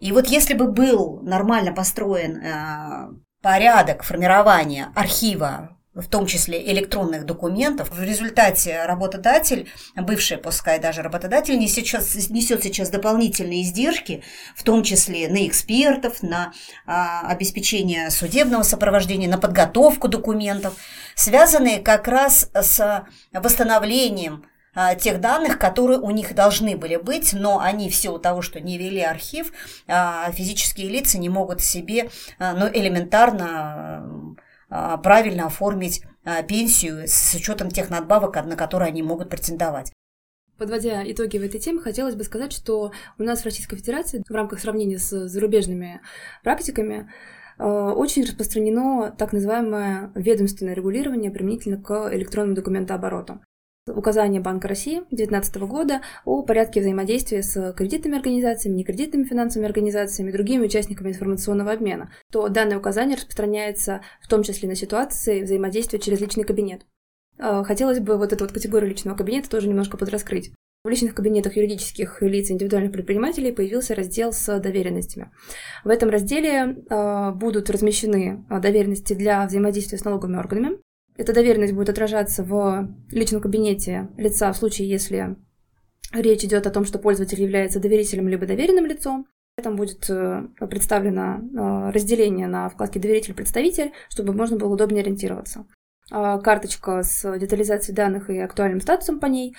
И 0.00 0.10
вот 0.10 0.26
если 0.26 0.52
бы 0.52 0.70
был 0.70 1.20
нормально 1.22 1.72
построен 1.72 3.22
порядок 3.40 4.02
формирования 4.02 4.90
архива 4.96 5.78
в 5.94 6.08
том 6.08 6.26
числе 6.26 6.64
электронных 6.72 7.24
документов. 7.24 7.90
В 7.90 8.02
результате 8.02 8.84
работодатель, 8.84 9.68
бывший, 9.96 10.38
пускай 10.38 10.78
даже 10.78 11.02
работодатель, 11.02 11.58
несет 11.58 11.86
сейчас, 11.86 12.30
несет 12.30 12.62
сейчас 12.62 12.90
дополнительные 12.90 13.62
издержки, 13.62 14.22
в 14.56 14.64
том 14.64 14.82
числе 14.82 15.28
на 15.28 15.46
экспертов, 15.46 16.22
на 16.22 16.52
а, 16.86 17.28
обеспечение 17.28 18.10
судебного 18.10 18.62
сопровождения, 18.62 19.28
на 19.28 19.38
подготовку 19.38 20.08
документов, 20.08 20.74
связанные 21.14 21.78
как 21.80 22.08
раз 22.08 22.50
с 22.52 23.06
восстановлением 23.32 24.44
а, 24.74 24.96
тех 24.96 25.20
данных, 25.20 25.58
которые 25.58 26.00
у 26.00 26.10
них 26.10 26.34
должны 26.34 26.76
были 26.76 26.96
быть, 26.96 27.32
но 27.32 27.60
они 27.60 27.88
в 27.88 27.94
силу 27.94 28.18
того, 28.18 28.42
что 28.42 28.60
не 28.60 28.78
вели 28.78 29.00
архив, 29.00 29.52
а, 29.86 30.30
физические 30.32 30.88
лица 30.88 31.18
не 31.18 31.28
могут 31.28 31.60
себе 31.60 32.10
а, 32.38 32.54
ну, 32.54 32.66
элементарно 32.66 34.36
правильно 34.68 35.46
оформить 35.46 36.02
а, 36.24 36.42
пенсию 36.42 37.06
с 37.06 37.34
учетом 37.34 37.70
тех 37.70 37.90
надбавок, 37.90 38.36
на 38.44 38.56
которые 38.56 38.88
они 38.88 39.02
могут 39.02 39.28
претендовать. 39.28 39.92
Подводя 40.56 41.02
итоги 41.04 41.36
в 41.38 41.42
этой 41.42 41.60
теме, 41.60 41.80
хотелось 41.80 42.14
бы 42.14 42.24
сказать, 42.24 42.52
что 42.52 42.92
у 43.18 43.22
нас 43.22 43.42
в 43.42 43.44
Российской 43.44 43.76
Федерации 43.76 44.22
в 44.26 44.32
рамках 44.32 44.60
сравнения 44.60 44.98
с 44.98 45.28
зарубежными 45.28 46.00
практиками 46.42 47.10
а, 47.58 47.92
очень 47.92 48.22
распространено 48.22 49.14
так 49.16 49.32
называемое 49.32 50.12
ведомственное 50.14 50.74
регулирование 50.74 51.30
применительно 51.30 51.82
к 51.82 52.10
электронному 52.14 52.54
документообороту 52.54 53.40
указание 53.86 54.40
Банка 54.40 54.68
России 54.68 55.00
2019 55.10 55.56
года 55.62 56.00
о 56.24 56.42
порядке 56.42 56.80
взаимодействия 56.80 57.42
с 57.42 57.72
кредитными 57.74 58.16
организациями, 58.16 58.76
некредитными 58.76 59.24
финансовыми 59.24 59.68
организациями 59.68 60.32
другими 60.32 60.64
участниками 60.64 61.10
информационного 61.10 61.72
обмена, 61.72 62.10
то 62.30 62.48
данное 62.48 62.78
указание 62.78 63.16
распространяется 63.16 64.00
в 64.22 64.28
том 64.28 64.42
числе 64.42 64.68
на 64.68 64.74
ситуации 64.74 65.42
взаимодействия 65.42 65.98
через 65.98 66.20
личный 66.20 66.44
кабинет. 66.44 66.86
А, 67.38 67.62
хотелось 67.64 68.00
бы 68.00 68.16
вот 68.16 68.32
эту 68.32 68.44
вот 68.44 68.52
категорию 68.52 68.90
личного 68.90 69.16
кабинета 69.16 69.50
тоже 69.50 69.68
немножко 69.68 69.96
подраскрыть. 69.96 70.52
В 70.84 70.88
личных 70.88 71.14
кабинетах 71.14 71.56
юридических 71.56 72.20
лиц 72.20 72.50
индивидуальных 72.50 72.92
предпринимателей 72.92 73.52
появился 73.52 73.94
раздел 73.94 74.32
с 74.32 74.60
доверенностями. 74.60 75.30
В 75.82 75.88
этом 75.88 76.10
разделе 76.10 76.76
э, 76.90 77.32
будут 77.32 77.70
размещены 77.70 78.44
доверенности 78.50 79.14
для 79.14 79.46
взаимодействия 79.46 79.96
с 79.96 80.04
налоговыми 80.04 80.36
органами, 80.36 80.78
эта 81.16 81.32
доверенность 81.32 81.74
будет 81.74 81.90
отражаться 81.90 82.42
в 82.42 82.88
личном 83.10 83.40
кабинете 83.40 84.08
лица 84.16 84.52
в 84.52 84.56
случае, 84.56 84.88
если 84.88 85.36
речь 86.12 86.44
идет 86.44 86.66
о 86.66 86.70
том, 86.70 86.84
что 86.84 86.98
пользователь 86.98 87.40
является 87.40 87.80
доверителем 87.80 88.28
либо 88.28 88.46
доверенным 88.46 88.86
лицом. 88.86 89.26
Там 89.62 89.76
будет 89.76 90.10
э, 90.10 90.48
представлено 90.68 91.38
э, 91.38 91.90
разделение 91.92 92.48
на 92.48 92.68
вкладке 92.68 92.98
«Доверитель-представитель», 92.98 93.92
чтобы 94.08 94.32
можно 94.32 94.56
было 94.56 94.72
удобнее 94.72 95.02
ориентироваться. 95.02 95.64
А, 96.10 96.38
карточка 96.38 97.02
с 97.02 97.38
детализацией 97.38 97.94
данных 97.94 98.30
и 98.30 98.38
актуальным 98.38 98.80
статусом 98.80 99.20
по 99.20 99.26
ней 99.26 99.56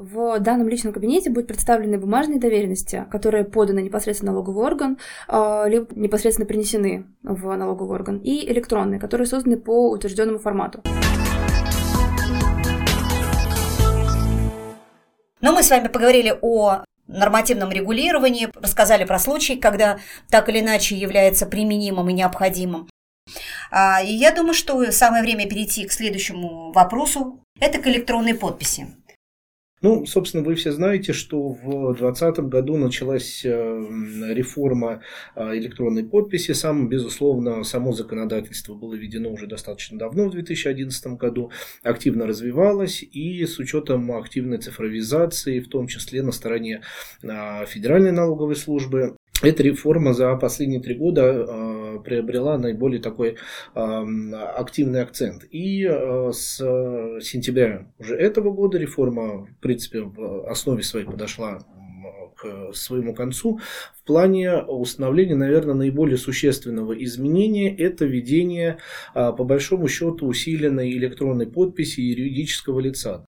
в 0.00 0.38
данном 0.40 0.68
личном 0.68 0.92
кабинете 0.92 1.30
будут 1.30 1.48
представлены 1.48 1.98
бумажные 1.98 2.40
доверенности, 2.40 3.06
которые 3.10 3.44
поданы 3.44 3.80
непосредственно 3.80 4.32
в 4.32 4.34
налоговый 4.34 4.64
орган, 4.64 4.98
а, 5.28 5.66
либо 5.66 5.86
непосредственно 5.94 6.46
принесены 6.46 7.04
в 7.22 7.54
налоговый 7.54 7.94
орган, 7.94 8.18
и 8.18 8.50
электронные, 8.50 8.98
которые 8.98 9.26
созданы 9.26 9.58
по 9.58 9.90
утвержденному 9.90 10.38
формату. 10.38 10.82
Но 15.42 15.52
мы 15.52 15.62
с 15.62 15.70
вами 15.70 15.88
поговорили 15.88 16.34
о 16.40 16.84
нормативном 17.06 17.70
регулировании, 17.70 18.48
рассказали 18.54 19.04
про 19.04 19.18
случаи, 19.18 19.54
когда 19.54 19.98
так 20.30 20.48
или 20.48 20.60
иначе 20.60 20.96
является 20.96 21.44
применимым 21.44 22.08
и 22.08 22.14
необходимым. 22.14 22.88
А, 23.70 24.02
и 24.02 24.12
я 24.12 24.32
думаю, 24.32 24.54
что 24.54 24.90
самое 24.92 25.22
время 25.22 25.48
перейти 25.48 25.86
к 25.86 25.92
следующему 25.92 26.72
вопросу. 26.72 27.40
Это 27.60 27.78
к 27.78 27.86
электронной 27.86 28.34
подписи. 28.34 28.88
Ну, 29.82 30.04
собственно, 30.04 30.44
вы 30.44 30.56
все 30.56 30.72
знаете, 30.72 31.14
что 31.14 31.54
в 31.54 31.94
2020 31.94 32.40
году 32.50 32.76
началась 32.76 33.42
э, 33.46 33.48
реформа 34.28 35.00
э, 35.34 35.56
электронной 35.56 36.04
подписи. 36.04 36.52
Сам, 36.52 36.90
безусловно, 36.90 37.64
само 37.64 37.92
законодательство 37.92 38.74
было 38.74 38.94
введено 38.94 39.30
уже 39.30 39.46
достаточно 39.46 39.98
давно, 39.98 40.28
в 40.28 40.32
2011 40.32 41.06
году, 41.14 41.50
активно 41.82 42.26
развивалось, 42.26 43.02
и 43.02 43.46
с 43.46 43.58
учетом 43.58 44.12
активной 44.12 44.58
цифровизации, 44.58 45.60
в 45.60 45.68
том 45.68 45.86
числе 45.86 46.22
на 46.22 46.32
стороне 46.32 46.82
э, 47.22 47.64
Федеральной 47.66 48.12
налоговой 48.12 48.56
службы, 48.56 49.16
эта 49.42 49.62
реформа 49.62 50.12
за 50.12 50.34
последние 50.36 50.80
три 50.80 50.94
года 50.94 51.22
э, 51.22 51.98
приобрела 52.04 52.58
наиболее 52.58 53.00
такой 53.00 53.36
э, 53.74 53.80
активный 53.80 55.02
акцент. 55.02 55.44
И 55.50 55.84
э, 55.84 56.30
с 56.32 56.56
сентября 57.22 57.86
уже 57.98 58.16
этого 58.16 58.50
года 58.50 58.78
реформа, 58.78 59.46
в 59.46 59.56
принципе, 59.60 60.00
в 60.02 60.48
основе 60.48 60.82
своей 60.82 61.06
подошла 61.06 61.58
к 62.36 62.72
своему 62.74 63.14
концу. 63.14 63.60
В 63.94 64.04
плане 64.04 64.62
установления, 64.62 65.36
наверное, 65.36 65.74
наиболее 65.74 66.16
существенного 66.16 66.92
изменения– 67.04 67.74
это 67.78 68.06
введение, 68.06 68.78
по 69.12 69.44
большому 69.44 69.88
счету, 69.88 70.26
усиленной 70.26 70.90
электронной 70.92 71.46
подписи 71.46 72.00
юридического 72.00 72.80
лица. 72.80 73.26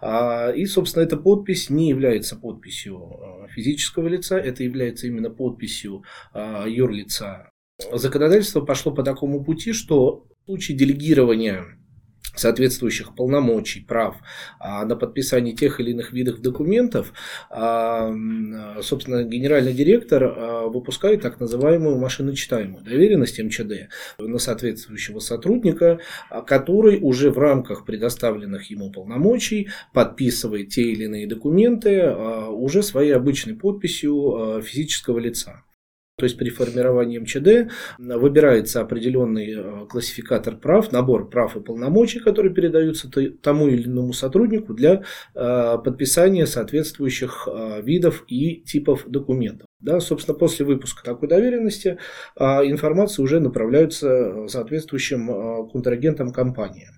А, 0.00 0.50
и, 0.50 0.66
собственно, 0.66 1.02
эта 1.04 1.16
подпись 1.16 1.70
не 1.70 1.88
является 1.88 2.36
подписью 2.36 2.98
а, 2.98 3.48
физического 3.48 4.08
лица, 4.08 4.38
это 4.38 4.62
является 4.62 5.06
именно 5.06 5.30
подписью 5.30 6.04
а, 6.32 6.66
юрлица. 6.66 7.50
Законодательство 7.92 8.60
пошло 8.60 8.92
по 8.92 9.02
такому 9.02 9.44
пути, 9.44 9.72
что 9.72 10.26
в 10.42 10.46
случае 10.46 10.76
делегирования 10.76 11.77
соответствующих 12.38 13.14
полномочий, 13.14 13.80
прав 13.80 14.16
а, 14.58 14.84
на 14.84 14.96
подписание 14.96 15.54
тех 15.54 15.80
или 15.80 15.90
иных 15.90 16.12
видов 16.12 16.40
документов, 16.40 17.12
а, 17.50 18.12
собственно, 18.82 19.24
генеральный 19.24 19.72
директор 19.72 20.24
а, 20.24 20.68
выпускает 20.68 21.22
так 21.22 21.40
называемую 21.40 21.96
машиночитаемую 21.98 22.84
доверенность 22.84 23.38
МЧД 23.38 23.88
на 24.18 24.38
соответствующего 24.38 25.18
сотрудника, 25.18 26.00
который 26.46 26.98
уже 27.00 27.30
в 27.30 27.38
рамках 27.38 27.84
предоставленных 27.84 28.70
ему 28.70 28.90
полномочий 28.90 29.68
подписывает 29.92 30.70
те 30.70 30.82
или 30.82 31.04
иные 31.04 31.26
документы 31.26 32.10
уже 32.10 32.82
своей 32.82 33.12
обычной 33.12 33.54
подписью 33.54 34.62
физического 34.62 35.18
лица. 35.18 35.62
То 36.18 36.24
есть 36.24 36.36
при 36.36 36.50
формировании 36.50 37.18
МЧД 37.18 37.72
выбирается 37.98 38.80
определенный 38.80 39.54
э, 39.54 39.86
классификатор 39.88 40.56
прав, 40.56 40.90
набор 40.90 41.30
прав 41.30 41.56
и 41.56 41.60
полномочий, 41.60 42.18
которые 42.18 42.52
передаются 42.52 43.08
тому 43.40 43.68
или 43.68 43.84
иному 43.86 44.12
сотруднику 44.12 44.74
для 44.74 45.04
э, 45.36 45.78
подписания 45.84 46.48
соответствующих 46.48 47.46
э, 47.46 47.82
видов 47.82 48.24
и 48.26 48.62
типов 48.62 49.04
документов. 49.06 49.68
Да, 49.78 50.00
собственно, 50.00 50.36
после 50.36 50.66
выпуска 50.66 51.04
такой 51.04 51.28
доверенности 51.28 51.98
информация 52.36 53.22
уже 53.22 53.38
направляется 53.38 54.48
соответствующим 54.48 55.68
контрагентам 55.70 56.32
компании 56.32 56.88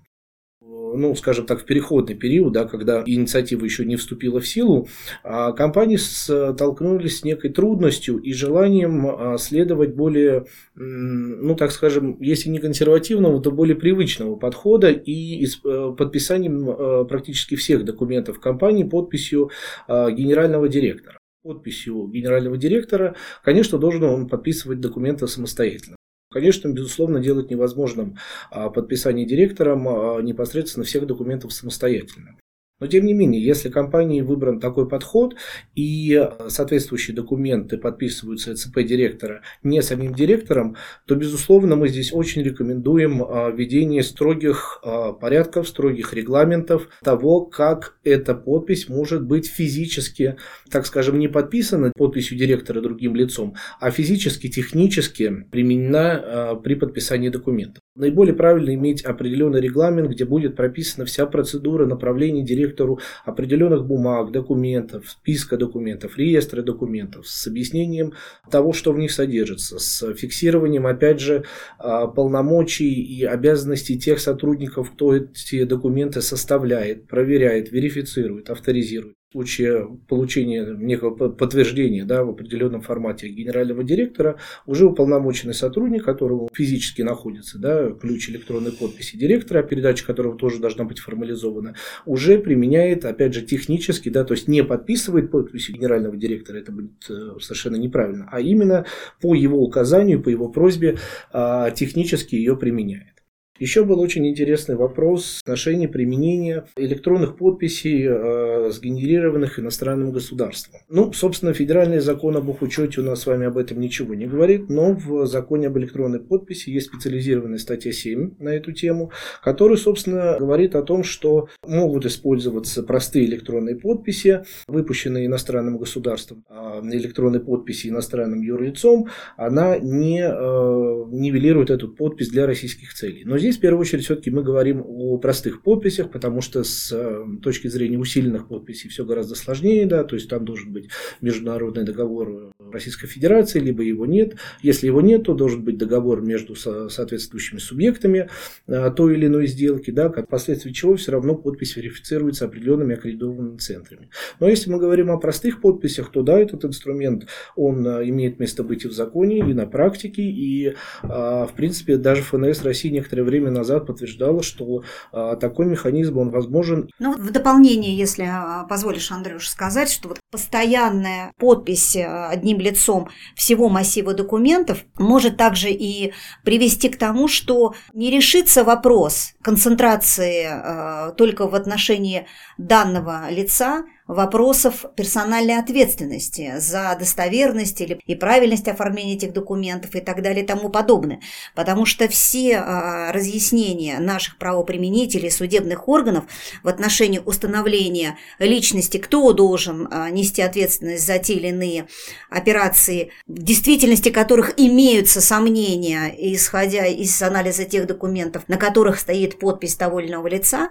ну, 0.97 1.15
скажем 1.15 1.47
так, 1.47 1.61
в 1.61 1.65
переходный 1.65 2.15
период, 2.15 2.53
да, 2.53 2.65
когда 2.65 3.03
инициатива 3.05 3.65
еще 3.65 3.85
не 3.85 3.97
вступила 3.97 4.41
в 4.41 4.47
силу, 4.47 4.89
а 5.25 5.53
компании 5.53 5.97
столкнулись 5.97 7.19
с 7.19 7.25
некой 7.25 7.51
трудностью 7.51 8.19
и 8.19 8.33
желанием 8.33 9.07
а, 9.07 9.39
следовать 9.39 9.95
более, 9.95 10.47
ну, 10.75 11.55
так 11.55 11.73
скажем, 11.73 12.17
если 12.21 12.49
не 12.49 12.59
консервативного, 12.59 13.41
то 13.41 13.51
более 13.51 13.77
привычного 13.77 14.37
подхода 14.37 14.91
и 14.91 15.45
э, 15.45 15.95
подписанием 15.97 16.71
э, 16.71 17.05
практически 17.05 17.55
всех 17.57 17.85
документов 17.85 18.41
компании 18.41 18.85
подписью 18.85 19.51
а, 19.89 20.11
генерального 20.11 20.69
директора 20.69 21.19
подписью 21.43 22.07
генерального 22.09 22.59
директора, 22.59 23.17
конечно, 23.43 23.79
должен 23.79 24.05
он 24.05 24.29
подписывать 24.29 24.81
документы 24.81 25.27
самостоятельно. 25.27 25.97
Конечно, 26.33 26.69
безусловно, 26.69 27.19
делать 27.19 27.51
невозможным 27.51 28.17
а, 28.51 28.71
подписание 28.71 29.27
директором 29.27 29.89
а, 29.89 30.23
непосредственно 30.23 30.85
всех 30.85 31.07
документов 31.07 31.53
самостоятельно. 31.53 32.40
Но 32.81 32.87
тем 32.87 33.05
не 33.05 33.13
менее, 33.13 33.43
если 33.43 33.69
компании 33.69 34.23
выбран 34.23 34.59
такой 34.59 34.89
подход 34.89 35.37
и 35.75 36.29
соответствующие 36.49 37.15
документы 37.15 37.77
подписываются 37.79 38.57
ЦП 38.57 38.81
директора 38.81 39.43
не 39.63 39.83
самим 39.83 40.15
директором, 40.15 40.77
то, 41.07 41.15
безусловно, 41.15 41.77
мы 41.77 41.89
здесь 41.89 42.13
очень 42.13 42.43
рекомендуем 42.43 43.23
а, 43.23 43.51
введение 43.51 44.03
строгих 44.03 44.81
а, 44.83 45.13
порядков, 45.13 45.69
строгих 45.69 46.15
регламентов 46.15 46.89
того, 47.05 47.43
как 47.45 47.99
эта 48.03 48.35
подпись 48.35 48.89
может 48.89 49.25
быть 49.25 49.47
физически, 49.47 50.37
так 50.71 50.87
скажем, 50.87 51.19
не 51.19 51.29
подписана 51.29 51.93
подписью 51.95 52.39
директора 52.39 52.81
другим 52.81 53.15
лицом, 53.15 53.55
а 53.79 53.91
физически, 53.91 54.49
технически 54.49 55.45
применена 55.51 56.23
а, 56.23 56.55
при 56.57 56.75
подписании 56.75 57.29
документов. 57.29 57.83
Наиболее 58.01 58.35
правильно 58.35 58.75
иметь 58.75 59.03
определенный 59.03 59.61
регламент, 59.61 60.11
где 60.11 60.25
будет 60.25 60.57
прописана 60.57 61.05
вся 61.05 61.27
процедура 61.27 61.85
направления 61.85 62.43
директору 62.43 62.99
определенных 63.27 63.87
бумаг, 63.87 64.33
документов, 64.33 65.11
списка 65.11 65.59
документов, 65.59 66.17
реестра 66.17 66.63
документов, 66.63 67.29
с 67.29 67.47
объяснением 67.47 68.15
того, 68.51 68.73
что 68.73 68.95
в 68.95 68.99
них 68.99 69.13
содержится, 69.13 69.79
с 69.79 70.15
фиксированием, 70.15 70.87
опять 70.87 71.21
же, 71.21 71.45
а, 71.79 72.07
полномочий 72.07 72.91
и 72.91 73.23
обязанностей 73.25 73.99
тех 73.99 74.19
сотрудников, 74.19 74.93
кто 74.93 75.17
эти 75.17 75.65
документы 75.65 76.23
составляет, 76.23 77.07
проверяет, 77.07 77.71
верифицирует, 77.71 78.49
авторизирует 78.49 79.20
случае 79.33 79.89
получения 80.09 80.65
некого 80.65 81.29
подтверждения 81.29 82.05
да, 82.05 82.25
в 82.25 82.31
определенном 82.31 82.81
формате 82.81 83.29
генерального 83.29 83.85
директора, 83.85 84.39
уже 84.67 84.87
уполномоченный 84.87 85.55
сотрудник, 85.55 86.05
которого 86.05 86.49
физически 86.53 87.03
находится, 87.03 87.59
да, 87.59 87.91
ключ 87.91 88.29
электронной 88.29 88.73
подписи 88.73 89.17
директора, 89.17 89.63
передача 89.63 90.05
которого 90.05 90.37
тоже 90.37 90.59
должна 90.59 90.85
быть 90.85 90.99
формализована, 90.99 91.77
уже 92.07 92.39
применяет, 92.39 93.05
опять 93.05 93.35
же, 93.35 93.43
технически, 93.43 94.09
да, 94.09 94.25
то 94.25 94.35
есть 94.35 94.49
не 94.49 94.65
подписывает 94.65 95.31
подписью 95.31 95.77
генерального 95.77 96.17
директора, 96.17 96.59
это 96.59 96.73
будет 96.73 97.09
э, 97.09 97.39
совершенно 97.41 97.77
неправильно, 97.77 98.29
а 98.33 98.41
именно 98.41 98.85
по 99.21 99.35
его 99.35 99.63
указанию, 99.63 100.21
по 100.23 100.29
его 100.29 100.49
просьбе 100.49 100.99
а, 101.33 101.71
технически 101.71 102.35
ее 102.35 102.57
применяет. 102.57 103.20
Еще 103.61 103.85
был 103.85 104.01
очень 104.01 104.27
интересный 104.27 104.75
вопрос 104.75 105.37
в 105.37 105.43
отношении 105.43 105.87
применения 105.87 106.65
электронных 106.77 107.37
подписей, 107.37 108.07
э, 108.09 108.71
сгенерированных 108.71 109.59
иностранным 109.59 110.13
государством. 110.13 110.81
Ну, 110.89 111.13
собственно, 111.13 111.53
федеральный 111.53 112.01
закон 112.01 112.39
об 112.39 112.49
их 112.49 112.63
учете 112.63 113.03
у 113.03 113.05
нас 113.05 113.21
с 113.21 113.27
вами 113.27 113.47
об 113.47 113.59
этом 113.59 113.79
ничего 113.79 114.15
не 114.15 114.27
говорит, 114.27 114.71
но 114.71 114.95
в 114.95 115.27
законе 115.27 115.67
об 115.67 115.77
электронной 115.77 116.21
подписи 116.21 116.71
есть 116.71 116.87
специализированная 116.87 117.59
статья 117.59 117.93
7 117.93 118.37
на 118.39 118.49
эту 118.49 118.73
тему, 118.73 119.13
которая, 119.45 119.77
собственно, 119.77 120.39
говорит 120.41 120.75
о 120.75 120.83
том, 120.83 121.05
что 121.05 121.49
могут 121.63 122.07
использоваться 122.07 122.83
простые 122.83 123.27
электронные 123.27 123.77
подписи, 123.77 124.43
выпущенные 124.69 125.27
иностранным 125.27 125.77
государством, 125.77 126.47
а 126.49 126.81
электронной 126.83 127.41
подписи 127.41 127.89
иностранным 127.89 128.41
юрлицом, 128.41 129.09
она 129.37 129.77
не 129.77 130.23
э, 130.23 131.05
нивелирует 131.11 131.69
эту 131.69 131.89
подпись 131.89 132.31
для 132.31 132.47
российских 132.47 132.95
целей. 132.95 133.25
Но 133.27 133.37
здесь 133.37 133.50
Здесь 133.51 133.59
в 133.59 133.63
первую 133.63 133.81
очередь 133.81 134.05
все-таки 134.05 134.31
мы 134.31 134.45
говорим 134.45 134.81
о 134.87 135.19
простых 135.19 135.63
подписях, 135.63 136.13
потому 136.13 136.41
что 136.41 136.63
с 136.63 136.93
э, 136.93 137.25
точки 137.43 137.67
зрения 137.67 137.99
усиленных 137.99 138.47
подписей 138.47 138.89
все 138.89 139.05
гораздо 139.05 139.35
сложнее, 139.35 139.87
да, 139.87 140.05
то 140.05 140.15
есть 140.15 140.31
там 140.31 140.45
должен 140.45 140.73
быть 140.73 140.89
международный 141.21 141.83
договор 141.83 142.53
Российской 142.71 143.09
Федерации, 143.09 143.59
либо 143.59 143.83
его 143.83 144.07
нет. 144.07 144.37
Если 144.63 144.87
его 144.87 145.01
нет, 145.01 145.25
то 145.25 145.35
должен 145.35 145.65
быть 145.65 145.79
договор 145.79 146.21
между 146.21 146.55
соответствующими 146.55 147.59
субъектами 147.59 148.31
э, 148.69 148.93
той 148.95 149.15
или 149.15 149.27
иной 149.27 149.49
сделки, 149.49 149.91
да, 149.91 150.11
как 150.11 150.27
впоследствии 150.27 150.71
чего 150.71 150.95
все 150.95 151.11
равно 151.11 151.35
подпись 151.35 151.75
верифицируется 151.75 152.45
определенными 152.45 152.95
аккредитованными 152.95 153.57
центрами. 153.57 154.11
Но 154.39 154.49
если 154.49 154.71
мы 154.71 154.79
говорим 154.79 155.11
о 155.11 155.19
простых 155.19 155.61
подписях, 155.61 156.13
то 156.13 156.23
да, 156.23 156.39
этот 156.39 156.65
инструмент, 156.65 157.27
он 157.57 157.85
э, 157.85 158.09
имеет 158.11 158.39
место 158.39 158.63
быть 158.63 158.85
и 158.85 158.89
в 158.89 158.93
законе, 158.93 159.39
и 159.41 159.55
на 159.55 159.67
практике, 159.67 160.23
и 160.23 160.77
в 161.03 161.51
принципе 161.57 161.97
даже 161.97 162.23
ФНС 162.23 162.63
России 162.63 162.91
некоторое 162.91 163.25
время 163.25 163.40
время 163.41 163.59
назад 163.59 163.87
подтверждала, 163.87 164.43
что 164.43 164.83
а, 165.13 165.37
такой 165.37 165.67
механизм, 165.67 166.19
он 166.19 166.31
возможен. 166.31 166.91
Ну, 166.99 167.15
в 167.17 167.31
дополнение, 167.31 167.97
если 167.97 168.25
а, 168.25 168.65
позволишь, 168.65 169.11
Андрюш, 169.11 169.49
сказать, 169.49 169.91
что 169.91 170.09
вот 170.09 170.21
постоянная 170.31 171.33
подпись 171.39 171.97
а, 171.97 172.29
одним 172.29 172.61
лицом 172.61 173.09
всего 173.35 173.69
массива 173.69 174.15
документов 174.15 174.85
может 174.99 175.37
также 175.37 175.71
и 175.71 176.13
привести 176.45 176.89
к 176.89 176.99
тому, 176.99 177.29
что 177.29 177.75
не 177.95 178.11
решится 178.11 178.65
вопрос 178.65 179.33
концентрации 179.43 181.13
только 181.17 181.49
в 181.49 181.55
отношении 181.55 182.27
данного 182.59 183.31
лица 183.31 183.85
вопросов 184.11 184.87
персональной 184.97 185.59
ответственности 185.59 186.55
за 186.59 186.97
достоверность 186.99 187.81
или 187.81 188.01
и 188.07 188.17
правильность 188.17 188.67
оформления 188.67 189.15
этих 189.15 189.33
документов 189.33 189.95
и 189.95 190.01
так 190.01 190.21
далее 190.23 190.43
и 190.43 190.47
тому 190.47 190.69
подобное. 190.69 191.21
Потому 191.55 191.87
что 191.87 192.09
все 192.09 192.57
а, 192.57 193.13
разъяснения 193.13 194.01
наших 194.01 194.37
правоприменителей, 194.37 195.31
судебных 195.31 195.89
органов 195.89 196.25
в 196.65 196.69
отношении 196.69 197.21
установления 197.25 198.19
личности, 198.41 198.97
кто 198.99 199.33
должен 199.33 199.87
а, 199.91 200.11
нести 200.11 200.43
ответственность 200.43 201.07
за 201.07 201.19
те 201.19 201.35
или 201.35 201.49
иные 201.49 201.87
операции, 202.31 203.13
в 203.29 203.41
действительности 203.41 204.09
которых 204.09 204.59
имеются 204.59 205.21
сомнения, 205.21 206.13
исходя 206.19 206.85
из 206.87 207.23
анализа 207.23 207.65
тех 207.65 207.87
документов, 207.87 208.43
на 208.49 208.57
которых 208.57 208.99
стоит 208.99 209.39
подпись 209.39 209.77
того 209.77 210.01
или 210.01 210.11
лица, 210.29 210.71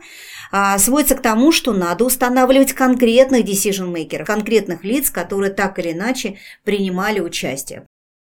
а, 0.52 0.78
сводится 0.78 1.16
к 1.16 1.22
тому, 1.22 1.54
что 1.54 1.72
надо 1.72 2.04
устанавливать 2.04 2.74
конкретно 2.74 3.29
конкретных 3.30 3.44
decision-makers, 3.44 4.26
конкретных 4.26 4.84
лиц, 4.84 5.10
которые 5.10 5.54
так 5.54 5.80
или 5.80 5.92
иначе 5.92 6.38
принимали 6.64 7.20
участие 7.20 7.86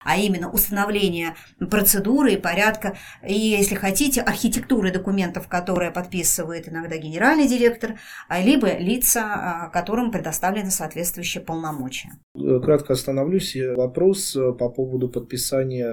а 0.04 0.16
именно 0.18 0.50
установление 0.50 1.34
процедуры 1.70 2.32
и 2.32 2.36
порядка, 2.36 2.96
и, 3.26 3.34
если 3.34 3.74
хотите, 3.74 4.20
архитектуры 4.20 4.92
документов, 4.92 5.48
которые 5.48 5.90
подписывает 5.90 6.68
иногда 6.68 6.96
генеральный 6.96 7.48
директор, 7.48 7.98
а 8.28 8.40
либо 8.40 8.78
лица, 8.78 9.22
а, 9.22 9.68
которым 9.68 10.10
предоставлены 10.10 10.70
соответствующие 10.70 11.42
полномочия. 11.42 12.10
Кратко 12.34 12.94
остановлюсь. 12.94 13.56
Вопрос 13.76 14.36
э, 14.36 14.52
по 14.52 14.68
поводу 14.68 15.08
подписания 15.08 15.90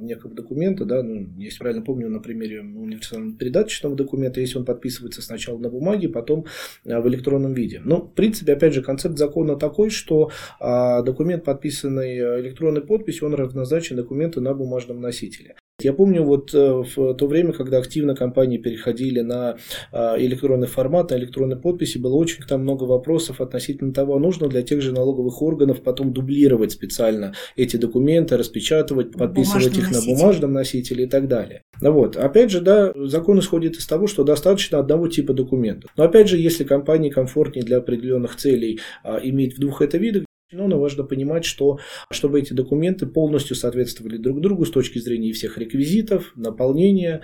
некого 0.00 0.34
документа, 0.34 0.84
да, 0.84 1.02
ну, 1.02 1.28
если 1.38 1.58
правильно 1.58 1.84
помню, 1.84 2.08
на 2.08 2.20
примере 2.20 2.60
универсального 2.60 3.36
передаточного 3.36 3.96
документа, 3.96 4.40
если 4.40 4.58
он 4.58 4.64
подписывается 4.64 5.22
сначала 5.22 5.58
на 5.58 5.70
бумаге, 5.70 6.08
потом 6.08 6.46
э, 6.84 6.98
в 7.00 7.08
электронном 7.08 7.54
виде. 7.54 7.80
Ну, 7.84 8.02
в 8.02 8.14
принципе, 8.14 8.52
опять 8.52 8.74
же, 8.74 8.82
концепт 8.82 9.18
закона 9.18 9.56
такой, 9.56 9.90
что 9.90 10.30
а, 10.60 11.02
документ, 11.02 11.44
подписанный 11.44 12.16
э, 12.18 12.40
электронной 12.40 12.82
подписью, 12.82 13.28
он 13.28 13.34
равнозначен 13.38 13.96
документу 13.96 14.40
на 14.40 14.54
бумажном 14.54 15.00
носителе. 15.00 15.56
Я 15.80 15.92
помню 15.92 16.24
вот 16.24 16.52
э, 16.54 16.82
в 16.96 17.14
то 17.14 17.26
время, 17.28 17.52
когда 17.52 17.78
активно 17.78 18.16
компании 18.16 18.58
переходили 18.58 19.20
на 19.20 19.58
а, 19.92 20.16
электронный 20.18 20.66
формат, 20.66 21.10
на 21.10 21.14
электронной 21.14 21.54
подписи, 21.54 21.98
было 21.98 22.16
очень 22.16 22.42
там 22.42 22.62
много 22.62 22.82
вопросов 22.82 23.40
относительно 23.40 23.92
того, 23.92 24.18
нужно 24.18 24.48
для 24.48 24.62
тех 24.62 24.82
же 24.82 24.90
налоговых 24.90 25.40
органов 25.40 25.82
потом 25.82 26.12
дублировать 26.12 26.72
специально 26.72 27.32
эти 27.54 27.76
документы, 27.76 28.36
распечатывать, 28.36 29.12
подписывать 29.12 29.78
их 29.78 29.92
носитель. 29.92 30.10
на 30.10 30.16
бумажном 30.16 30.52
носителе 30.52 31.04
и 31.04 31.08
так 31.08 31.28
далее. 31.28 31.62
Ну 31.80 31.92
вот, 31.92 32.16
опять 32.16 32.50
же, 32.50 32.60
да, 32.60 32.92
закон 32.96 33.38
исходит 33.38 33.76
из 33.76 33.86
того, 33.86 34.08
что 34.08 34.24
достаточно 34.24 34.80
одного 34.80 35.06
типа 35.06 35.32
документов. 35.32 35.92
Но 35.96 36.02
опять 36.02 36.28
же, 36.28 36.38
если 36.38 36.64
компании 36.64 37.10
комфортнее 37.10 37.64
для 37.64 37.76
определенных 37.76 38.34
целей 38.34 38.80
а, 39.04 39.20
иметь 39.22 39.56
в 39.56 39.60
двух 39.60 39.80
это 39.80 39.96
видах, 39.96 40.24
но 40.52 40.78
важно 40.78 41.04
понимать, 41.04 41.44
что 41.44 41.78
чтобы 42.10 42.40
эти 42.40 42.52
документы 42.52 43.06
полностью 43.06 43.56
соответствовали 43.56 44.16
друг 44.16 44.40
другу 44.40 44.64
с 44.64 44.70
точки 44.70 44.98
зрения 44.98 45.32
всех 45.32 45.58
реквизитов, 45.58 46.32
наполнения, 46.36 47.22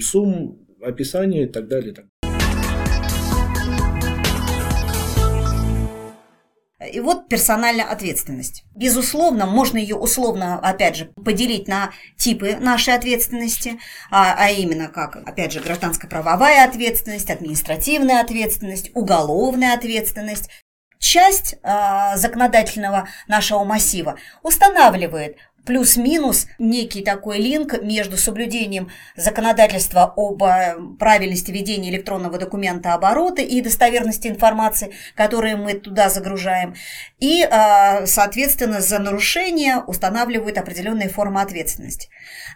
сумм, 0.00 0.66
описания 0.80 1.44
и 1.44 1.48
так 1.48 1.68
далее. 1.68 1.94
И 6.92 7.00
вот 7.00 7.28
персональная 7.28 7.86
ответственность. 7.86 8.64
Безусловно, 8.74 9.46
можно 9.46 9.78
ее 9.78 9.96
условно, 9.96 10.58
опять 10.58 10.96
же, 10.96 11.06
поделить 11.24 11.66
на 11.66 11.92
типы 12.16 12.56
нашей 12.56 12.94
ответственности, 12.94 13.78
а, 14.10 14.34
а 14.36 14.50
именно 14.50 14.88
как, 14.88 15.16
опять 15.16 15.52
же, 15.52 15.60
гражданско-правовая 15.60 16.68
ответственность, 16.68 17.30
административная 17.30 18.20
ответственность, 18.20 18.90
уголовная 18.94 19.74
ответственность, 19.74 20.50
часть 21.04 21.56
э, 21.62 22.16
законодательного 22.16 23.08
нашего 23.28 23.62
массива 23.64 24.16
устанавливает 24.42 25.36
плюс-минус 25.64 26.46
некий 26.58 27.02
такой 27.02 27.38
линк 27.38 27.82
между 27.82 28.16
соблюдением 28.16 28.90
законодательства 29.16 30.12
об 30.16 30.42
э, 30.42 30.76
правильности 30.98 31.50
ведения 31.50 31.90
электронного 31.90 32.38
документа 32.38 32.94
оборота 32.94 33.42
и 33.42 33.60
достоверности 33.60 34.28
информации, 34.28 34.92
которую 35.14 35.58
мы 35.58 35.74
туда 35.74 36.08
загружаем, 36.10 36.74
и, 37.18 37.42
э, 37.42 38.06
соответственно, 38.06 38.80
за 38.80 38.98
нарушение 38.98 39.78
устанавливают 39.86 40.58
определенные 40.58 41.08
формы 41.08 41.40
ответственности. 41.40 42.08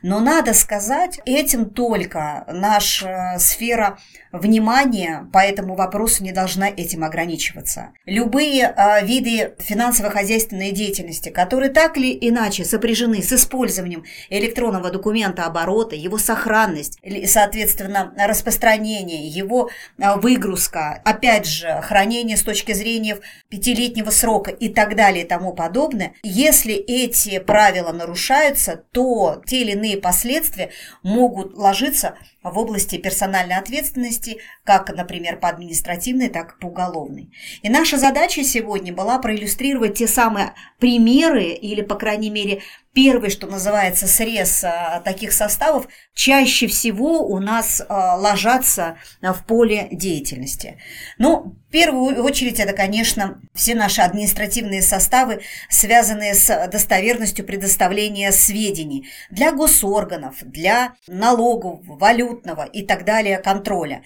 Но 0.03 0.21
надо 0.21 0.55
сказать, 0.55 1.21
этим 1.25 1.71
только 1.71 2.45
наша 2.49 3.37
сфера 3.39 3.99
внимания 4.33 5.29
по 5.33 5.39
этому 5.39 5.75
вопросу 5.75 6.23
не 6.23 6.33
должна 6.33 6.69
этим 6.69 7.05
ограничиваться. 7.05 7.93
Любые 8.05 8.75
э, 8.77 9.05
виды 9.05 9.55
финансово-хозяйственной 9.59 10.73
деятельности, 10.73 11.31
которые 11.31 11.71
так 11.71 11.97
или 11.97 12.17
иначе 12.29 12.65
сопряжены 12.65 12.98
с 13.07 13.33
использованием 13.33 14.05
электронного 14.31 14.91
документа 14.91 15.45
оборота, 15.45 15.97
его 15.97 16.19
сохранность, 16.19 16.99
соответственно, 17.27 18.13
распространение, 18.17 19.27
его 19.27 19.71
э, 19.99 20.17
выгрузка, 20.17 21.01
опять 21.05 21.47
же, 21.47 21.81
хранение 21.83 22.37
с 22.37 22.43
точки 22.43 22.73
зрения 22.73 23.19
пятилетнего 23.49 24.11
срока 24.11 24.51
и 24.51 24.69
так 24.69 24.97
далее 24.97 25.25
и 25.25 25.29
тому 25.29 25.53
подобное, 25.53 26.15
если 26.23 26.75
эти 26.75 27.39
правила 27.39 27.93
нарушаются, 27.93 28.85
то 28.93 29.43
те 29.47 29.63
или 29.63 29.73
иные 29.73 29.99
последствия 29.99 30.71
могут 31.03 31.57
ложиться 31.57 32.17
в 32.43 32.59
области 32.59 32.97
персональной 32.97 33.57
ответственности, 33.57 34.39
как, 34.65 34.95
например, 34.95 35.39
по 35.39 35.49
административной, 35.49 36.29
так 36.29 36.55
и 36.55 36.61
по 36.61 36.67
уголовной. 36.67 37.31
И 37.63 37.69
наша 37.69 37.99
задача 37.99 38.43
сегодня 38.45 38.93
была 38.93 39.19
проиллюстрировать 39.19 39.99
те 39.99 40.07
самые 40.07 40.55
примеры 40.79 41.45
или, 41.45 41.83
по 41.83 41.97
крайней 41.97 42.31
мере, 42.31 42.63
первый, 42.99 43.31
что 43.31 43.47
называется, 43.47 44.09
срез 44.09 44.65
а, 44.65 45.01
таких 45.05 45.33
составов, 45.33 45.87
чаще 46.15 46.67
всего 46.67 47.25
у 47.25 47.39
нас 47.39 47.81
а, 47.89 48.17
ложатся 48.17 48.97
в 49.23 49.45
поле 49.47 49.87
деятельности. 49.93 50.79
Ну, 51.17 51.55
в 51.69 51.71
первую 51.71 52.21
очередь, 52.25 52.59
это, 52.59 52.73
конечно, 52.73 53.41
все 53.55 53.77
наши 53.77 54.01
административные 54.01 54.83
составы, 54.83 55.43
связанные 55.71 56.35
с 56.35 56.69
достоверностью 56.73 57.47
предоставления 57.47 58.33
сведений 58.33 59.07
для 59.31 59.53
госорганов, 59.53 60.35
для 60.41 60.95
налогов, 61.07 61.79
валютного 61.85 62.65
и 62.65 62.85
так 62.85 63.05
далее 63.05 63.39
контроля. 63.39 64.03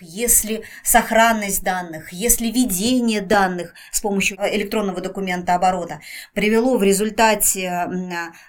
Если 0.00 0.62
сохранность 0.84 1.62
данных, 1.62 2.12
если 2.12 2.46
ведение 2.46 3.20
данных 3.20 3.74
с 3.90 4.00
помощью 4.00 4.36
электронного 4.38 5.00
документа 5.00 5.54
оборота 5.54 6.00
привело 6.34 6.76
в 6.78 6.82
результате, 6.82 7.88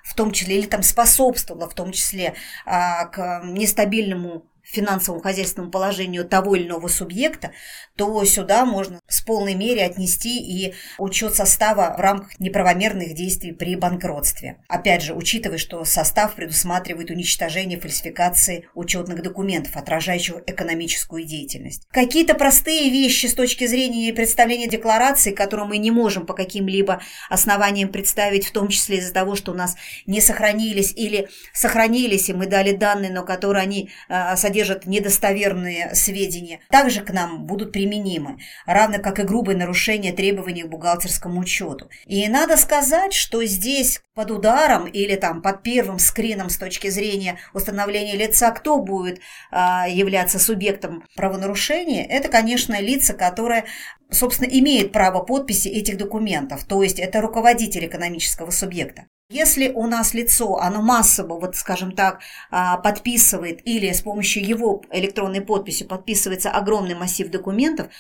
в 0.04 0.16
том 0.16 0.32
числе, 0.32 0.60
или 0.60 0.68
там 0.68 0.84
способствовало 0.84 1.70
в 1.70 1.74
том 1.74 1.92
числе 1.92 2.36
а, 2.66 3.06
к 3.06 3.42
нестабильному 3.46 4.46
финансовому 4.70 5.22
хозяйственному 5.22 5.72
положению 5.72 6.26
того 6.26 6.56
или 6.56 6.68
иного 6.68 6.88
субъекта, 6.88 7.52
то 8.00 8.24
сюда 8.24 8.64
можно 8.64 9.02
с 9.10 9.20
полной 9.20 9.56
мере 9.56 9.84
отнести 9.84 10.40
и 10.40 10.74
учет 11.00 11.36
состава 11.36 11.94
в 11.98 12.00
рамках 12.00 12.40
неправомерных 12.40 13.14
действий 13.14 13.52
при 13.52 13.76
банкротстве. 13.76 14.56
Опять 14.70 15.04
же, 15.04 15.14
учитывая, 15.14 15.58
что 15.58 15.84
состав 15.84 16.36
предусматривает 16.36 17.10
уничтожение 17.10 17.78
фальсификации 17.78 18.70
учетных 18.74 19.22
документов, 19.22 19.76
отражающих 19.76 20.36
экономическую 20.48 21.26
деятельность. 21.26 21.88
Какие-то 21.92 22.36
простые 22.36 22.90
вещи 22.90 23.26
с 23.26 23.34
точки 23.34 23.68
зрения 23.68 24.14
представления 24.14 24.70
декларации, 24.70 25.32
которые 25.32 25.68
мы 25.68 25.78
не 25.78 25.92
можем 25.92 26.26
по 26.26 26.34
каким-либо 26.34 27.02
основаниям 27.30 27.90
представить, 27.90 28.46
в 28.46 28.54
том 28.54 28.70
числе 28.70 29.00
из-за 29.00 29.14
того, 29.14 29.36
что 29.36 29.52
у 29.52 29.56
нас 29.56 29.76
не 30.06 30.22
сохранились 30.22 30.94
или 30.96 31.28
сохранились, 31.52 32.30
и 32.30 32.34
мы 32.34 32.46
дали 32.46 32.72
данные, 32.72 33.12
но 33.12 33.26
которые 33.26 33.64
они 33.64 33.90
э, 34.08 34.38
содержат 34.38 34.86
недостоверные 34.86 35.94
сведения, 35.96 36.62
также 36.70 37.02
к 37.02 37.12
нам 37.12 37.46
будут 37.46 37.74
применимы, 37.90 38.38
равно 38.66 39.00
как 39.00 39.20
и 39.20 39.24
грубые 39.24 39.58
нарушения 39.58 40.14
требований 40.14 40.64
к 40.64 40.68
бухгалтерскому 40.68 41.42
учету. 41.42 41.90
И 42.06 42.28
надо 42.28 42.58
сказать, 42.58 43.14
что 43.14 43.44
здесь 43.46 44.02
под 44.14 44.32
ударом 44.32 44.88
или 44.88 45.16
там 45.16 45.42
под 45.42 45.64
первым 45.64 46.00
скрином 46.00 46.50
с 46.50 46.58
точки 46.58 46.90
зрения 46.90 47.40
установления 47.54 48.16
лица, 48.16 48.52
кто 48.52 48.80
будет 48.80 49.20
а, 49.52 49.88
являться 49.88 50.40
субъектом 50.40 51.04
правонарушения, 51.16 52.06
это, 52.06 52.30
конечно, 52.30 52.80
лица, 52.80 53.14
которые 53.14 53.66
собственно, 54.12 54.48
имеют 54.48 54.92
право 54.92 55.24
подписи 55.24 55.68
этих 55.68 55.98
документов, 55.98 56.64
то 56.64 56.82
есть 56.82 57.00
это 57.00 57.22
руководитель 57.22 57.86
экономического 57.86 58.50
субъекта. 58.50 59.06
Если 59.32 59.70
у 59.70 59.86
нас 59.86 60.16
лицо, 60.16 60.58
оно 60.58 60.82
массово, 60.82 61.40
вот 61.40 61.56
скажем 61.56 61.92
так, 61.92 62.22
а, 62.50 62.78
подписывает 62.78 63.62
или 63.64 63.92
с 63.92 64.02
помощью 64.02 64.44
его 64.44 64.82
электронной 64.92 65.42
подписи 65.42 65.84
подписывается 65.84 66.50
огромный 66.50 66.96
массив 66.96 67.30
документов, 67.30 67.92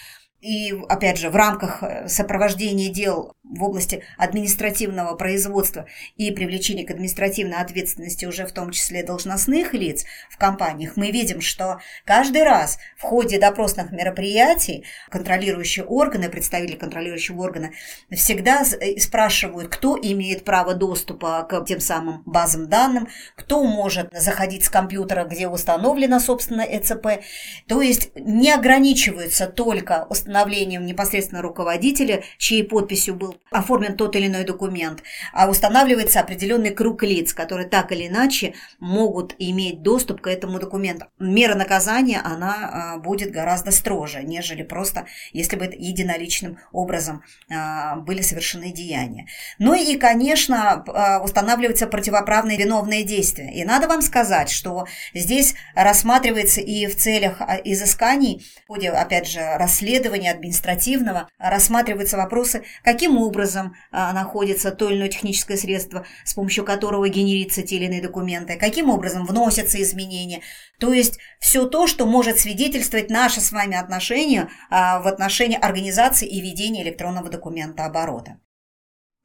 и, 0.41 0.73
опять 0.87 1.19
же, 1.19 1.29
в 1.29 1.35
рамках 1.35 1.83
э, 1.83 2.07
сопровождения 2.07 2.89
дел 2.89 3.35
в 3.49 3.63
области 3.63 4.03
административного 4.17 5.15
производства 5.15 5.87
и 6.17 6.31
привлечения 6.31 6.85
к 6.85 6.91
административной 6.91 7.57
ответственности 7.57 8.25
уже 8.25 8.45
в 8.45 8.51
том 8.51 8.71
числе 8.71 9.03
должностных 9.03 9.73
лиц 9.73 10.05
в 10.29 10.37
компаниях, 10.37 10.95
мы 10.95 11.11
видим, 11.11 11.41
что 11.41 11.79
каждый 12.05 12.43
раз 12.43 12.77
в 12.97 13.01
ходе 13.01 13.39
допросных 13.39 13.91
мероприятий 13.91 14.85
контролирующие 15.09 15.83
органы, 15.83 16.29
представители 16.29 16.75
контролирующего 16.75 17.41
органа 17.41 17.71
всегда 18.11 18.63
э, 18.79 18.99
спрашивают, 18.99 19.69
кто 19.69 19.97
имеет 19.99 20.45
право 20.45 20.75
доступа 20.75 21.45
к 21.49 21.65
тем 21.65 21.79
самым 21.79 22.21
базам 22.25 22.69
данным, 22.69 23.07
кто 23.35 23.63
может 23.63 24.09
заходить 24.13 24.65
с 24.65 24.69
компьютера, 24.69 25.25
где 25.25 25.47
установлено, 25.47 26.19
собственно, 26.19 26.61
ЭЦП. 26.61 27.23
То 27.67 27.81
есть 27.81 28.11
не 28.15 28.51
ограничиваются 28.51 29.47
только 29.47 30.05
установлением 30.09 30.85
непосредственно 30.85 31.41
руководителя, 31.41 32.23
чьей 32.37 32.63
подписью 32.63 33.15
был 33.15 33.38
оформлен 33.51 33.95
тот 33.95 34.15
или 34.15 34.27
иной 34.27 34.43
документ, 34.43 35.03
а 35.33 35.49
устанавливается 35.49 36.19
определенный 36.19 36.71
круг 36.71 37.03
лиц, 37.03 37.33
которые 37.33 37.67
так 37.67 37.91
или 37.91 38.07
иначе 38.07 38.53
могут 38.79 39.35
иметь 39.39 39.81
доступ 39.81 40.21
к 40.21 40.27
этому 40.27 40.59
документу. 40.59 41.07
Мера 41.19 41.55
наказания, 41.55 42.21
она 42.23 42.95
а, 42.95 42.97
будет 42.97 43.31
гораздо 43.31 43.71
строже, 43.71 44.23
нежели 44.23 44.63
просто, 44.63 45.07
если 45.31 45.55
бы 45.55 45.65
единоличным 45.65 46.59
образом 46.71 47.23
а, 47.49 47.97
были 47.97 48.21
совершены 48.21 48.71
деяния. 48.71 49.27
Ну 49.57 49.73
и, 49.73 49.97
конечно, 49.97 50.83
а, 50.87 51.21
устанавливается 51.23 51.87
противоправные 51.87 52.57
виновные 52.57 53.03
действия. 53.03 53.51
И 53.53 53.63
надо 53.63 53.87
вам 53.87 54.01
сказать, 54.01 54.49
что 54.49 54.85
здесь 55.13 55.55
рассматривается 55.75 56.61
и 56.61 56.85
в 56.85 56.95
целях 56.95 57.41
изысканий, 57.63 58.45
в 58.65 58.67
ходе, 58.67 58.89
опять 58.89 59.27
же, 59.27 59.39
расследования 59.57 60.31
административного, 60.31 61.29
рассматриваются 61.39 62.17
вопросы, 62.17 62.63
каким 62.83 63.17
образом 63.17 63.28
образом 63.29 63.75
а, 63.91 64.11
находится 64.13 64.71
то 64.71 64.89
или 64.89 64.97
иное 64.97 65.07
техническое 65.07 65.57
средство, 65.57 66.05
с 66.25 66.33
помощью 66.33 66.65
которого 66.65 67.07
генерится 67.07 67.61
те 67.61 67.77
или 67.77 67.85
иные 67.85 68.01
документы, 68.01 68.57
каким 68.57 68.89
образом 68.89 69.25
вносятся 69.25 69.81
изменения. 69.81 70.41
То 70.79 70.91
есть 70.91 71.19
все 71.39 71.65
то, 71.65 71.87
что 71.87 72.05
может 72.05 72.39
свидетельствовать 72.39 73.09
наше 73.09 73.39
с 73.41 73.51
вами 73.51 73.77
отношение 73.77 74.49
а, 74.69 74.99
в 74.99 75.07
отношении 75.07 75.57
организации 75.57 76.27
и 76.27 76.41
ведения 76.41 76.83
электронного 76.83 77.29
документа 77.29 77.85
оборота. 77.85 78.39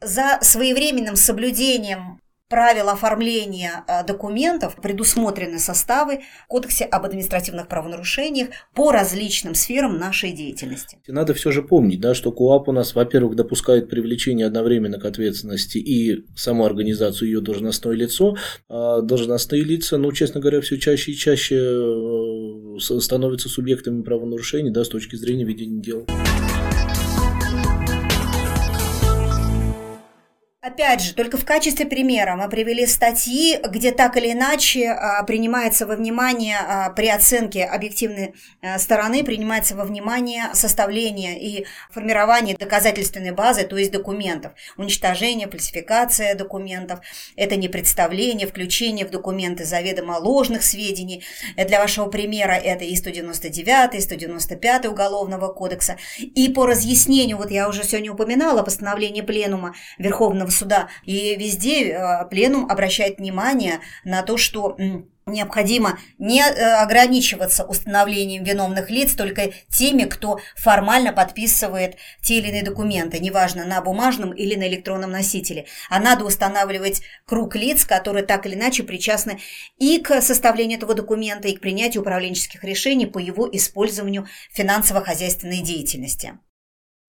За 0.00 0.38
своевременным 0.42 1.16
соблюдением 1.16 2.20
правил 2.48 2.88
оформления 2.88 3.84
э, 3.88 4.04
документов 4.06 4.76
предусмотрены 4.76 5.58
составы 5.58 6.20
в 6.44 6.48
Кодексе 6.48 6.84
об 6.84 7.04
административных 7.04 7.68
правонарушениях 7.68 8.48
по 8.74 8.92
различным 8.92 9.54
сферам 9.54 9.98
нашей 9.98 10.32
деятельности. 10.32 10.98
Надо 11.08 11.34
все 11.34 11.50
же 11.50 11.62
помнить, 11.62 12.00
да, 12.00 12.14
что 12.14 12.32
КУАП 12.32 12.68
у 12.68 12.72
нас, 12.72 12.94
во-первых, 12.94 13.34
допускает 13.34 13.88
привлечение 13.88 14.46
одновременно 14.46 14.98
к 14.98 15.04
ответственности 15.04 15.78
и 15.78 16.24
саму 16.36 16.64
организацию 16.64 17.28
ее 17.28 17.40
должностное 17.40 17.94
лицо, 17.94 18.36
а 18.68 19.00
должностные 19.00 19.62
лица, 19.62 19.96
ну, 19.98 20.12
честно 20.12 20.40
говоря, 20.40 20.60
все 20.60 20.78
чаще 20.78 21.12
и 21.12 21.16
чаще 21.16 21.56
э, 21.56 22.78
становятся 22.78 23.48
субъектами 23.48 24.02
правонарушений 24.02 24.70
да, 24.70 24.84
с 24.84 24.88
точки 24.88 25.16
зрения 25.16 25.44
ведения 25.44 25.80
дел. 25.80 26.06
Опять 30.66 31.02
же, 31.02 31.12
только 31.14 31.36
в 31.36 31.44
качестве 31.44 31.84
примера 31.84 32.36
мы 32.36 32.48
привели 32.48 32.86
статьи, 32.86 33.58
где 33.68 33.92
так 33.92 34.16
или 34.16 34.32
иначе 34.32 34.88
а, 34.88 35.22
принимается 35.24 35.86
во 35.86 35.94
внимание 35.94 36.56
а, 36.56 36.88
при 36.88 37.08
оценке 37.08 37.64
объективной 37.64 38.32
а, 38.62 38.78
стороны, 38.78 39.22
принимается 39.24 39.76
во 39.76 39.84
внимание 39.84 40.44
составление 40.54 41.38
и 41.38 41.66
формирование 41.90 42.56
доказательственной 42.56 43.32
базы, 43.32 43.64
то 43.64 43.76
есть 43.76 43.92
документов. 43.92 44.52
Уничтожение, 44.78 45.50
фальсификация 45.50 46.34
документов, 46.34 47.00
это 47.36 47.56
не 47.56 47.68
представление, 47.68 48.46
включение 48.46 49.04
в 49.04 49.10
документы 49.10 49.66
заведомо 49.66 50.12
ложных 50.12 50.64
сведений. 50.64 51.24
Для 51.58 51.78
вашего 51.78 52.06
примера 52.06 52.52
это 52.52 52.84
и 52.84 52.96
199, 52.96 53.96
и 53.96 54.00
195 54.00 54.86
Уголовного 54.86 55.52
кодекса. 55.52 55.98
И 56.18 56.48
по 56.48 56.64
разъяснению, 56.64 57.36
вот 57.36 57.50
я 57.50 57.68
уже 57.68 57.84
сегодня 57.84 58.10
упоминала, 58.10 58.62
постановление 58.62 59.22
Пленума 59.22 59.74
Верховного 59.98 60.53
суда. 60.54 60.88
И 61.04 61.34
везде 61.36 61.90
э, 61.90 62.28
пленум 62.30 62.70
обращает 62.70 63.18
внимание 63.18 63.80
на 64.04 64.22
то, 64.22 64.36
что 64.36 64.76
необходимо 65.26 65.98
не 66.18 66.40
э, 66.40 66.82
ограничиваться 66.82 67.64
установлением 67.64 68.44
виновных 68.44 68.90
лиц 68.90 69.14
только 69.14 69.52
теми, 69.68 70.04
кто 70.04 70.38
формально 70.56 71.12
подписывает 71.12 71.96
те 72.22 72.38
или 72.38 72.48
иные 72.48 72.62
документы, 72.62 73.18
неважно, 73.18 73.64
на 73.64 73.80
бумажном 73.80 74.32
или 74.32 74.54
на 74.54 74.68
электронном 74.68 75.10
носителе, 75.10 75.66
а 75.88 76.00
надо 76.00 76.24
устанавливать 76.24 77.02
круг 77.24 77.56
лиц, 77.56 77.84
которые 77.84 78.24
так 78.24 78.46
или 78.46 78.54
иначе 78.54 78.82
причастны 78.82 79.40
и 79.78 79.98
к 79.98 80.20
составлению 80.20 80.78
этого 80.78 80.94
документа, 80.94 81.48
и 81.48 81.56
к 81.56 81.60
принятию 81.60 82.02
управленческих 82.02 82.62
решений 82.64 83.06
по 83.06 83.18
его 83.18 83.48
использованию 83.50 84.26
финансово-хозяйственной 84.52 85.62
деятельности. 85.62 86.38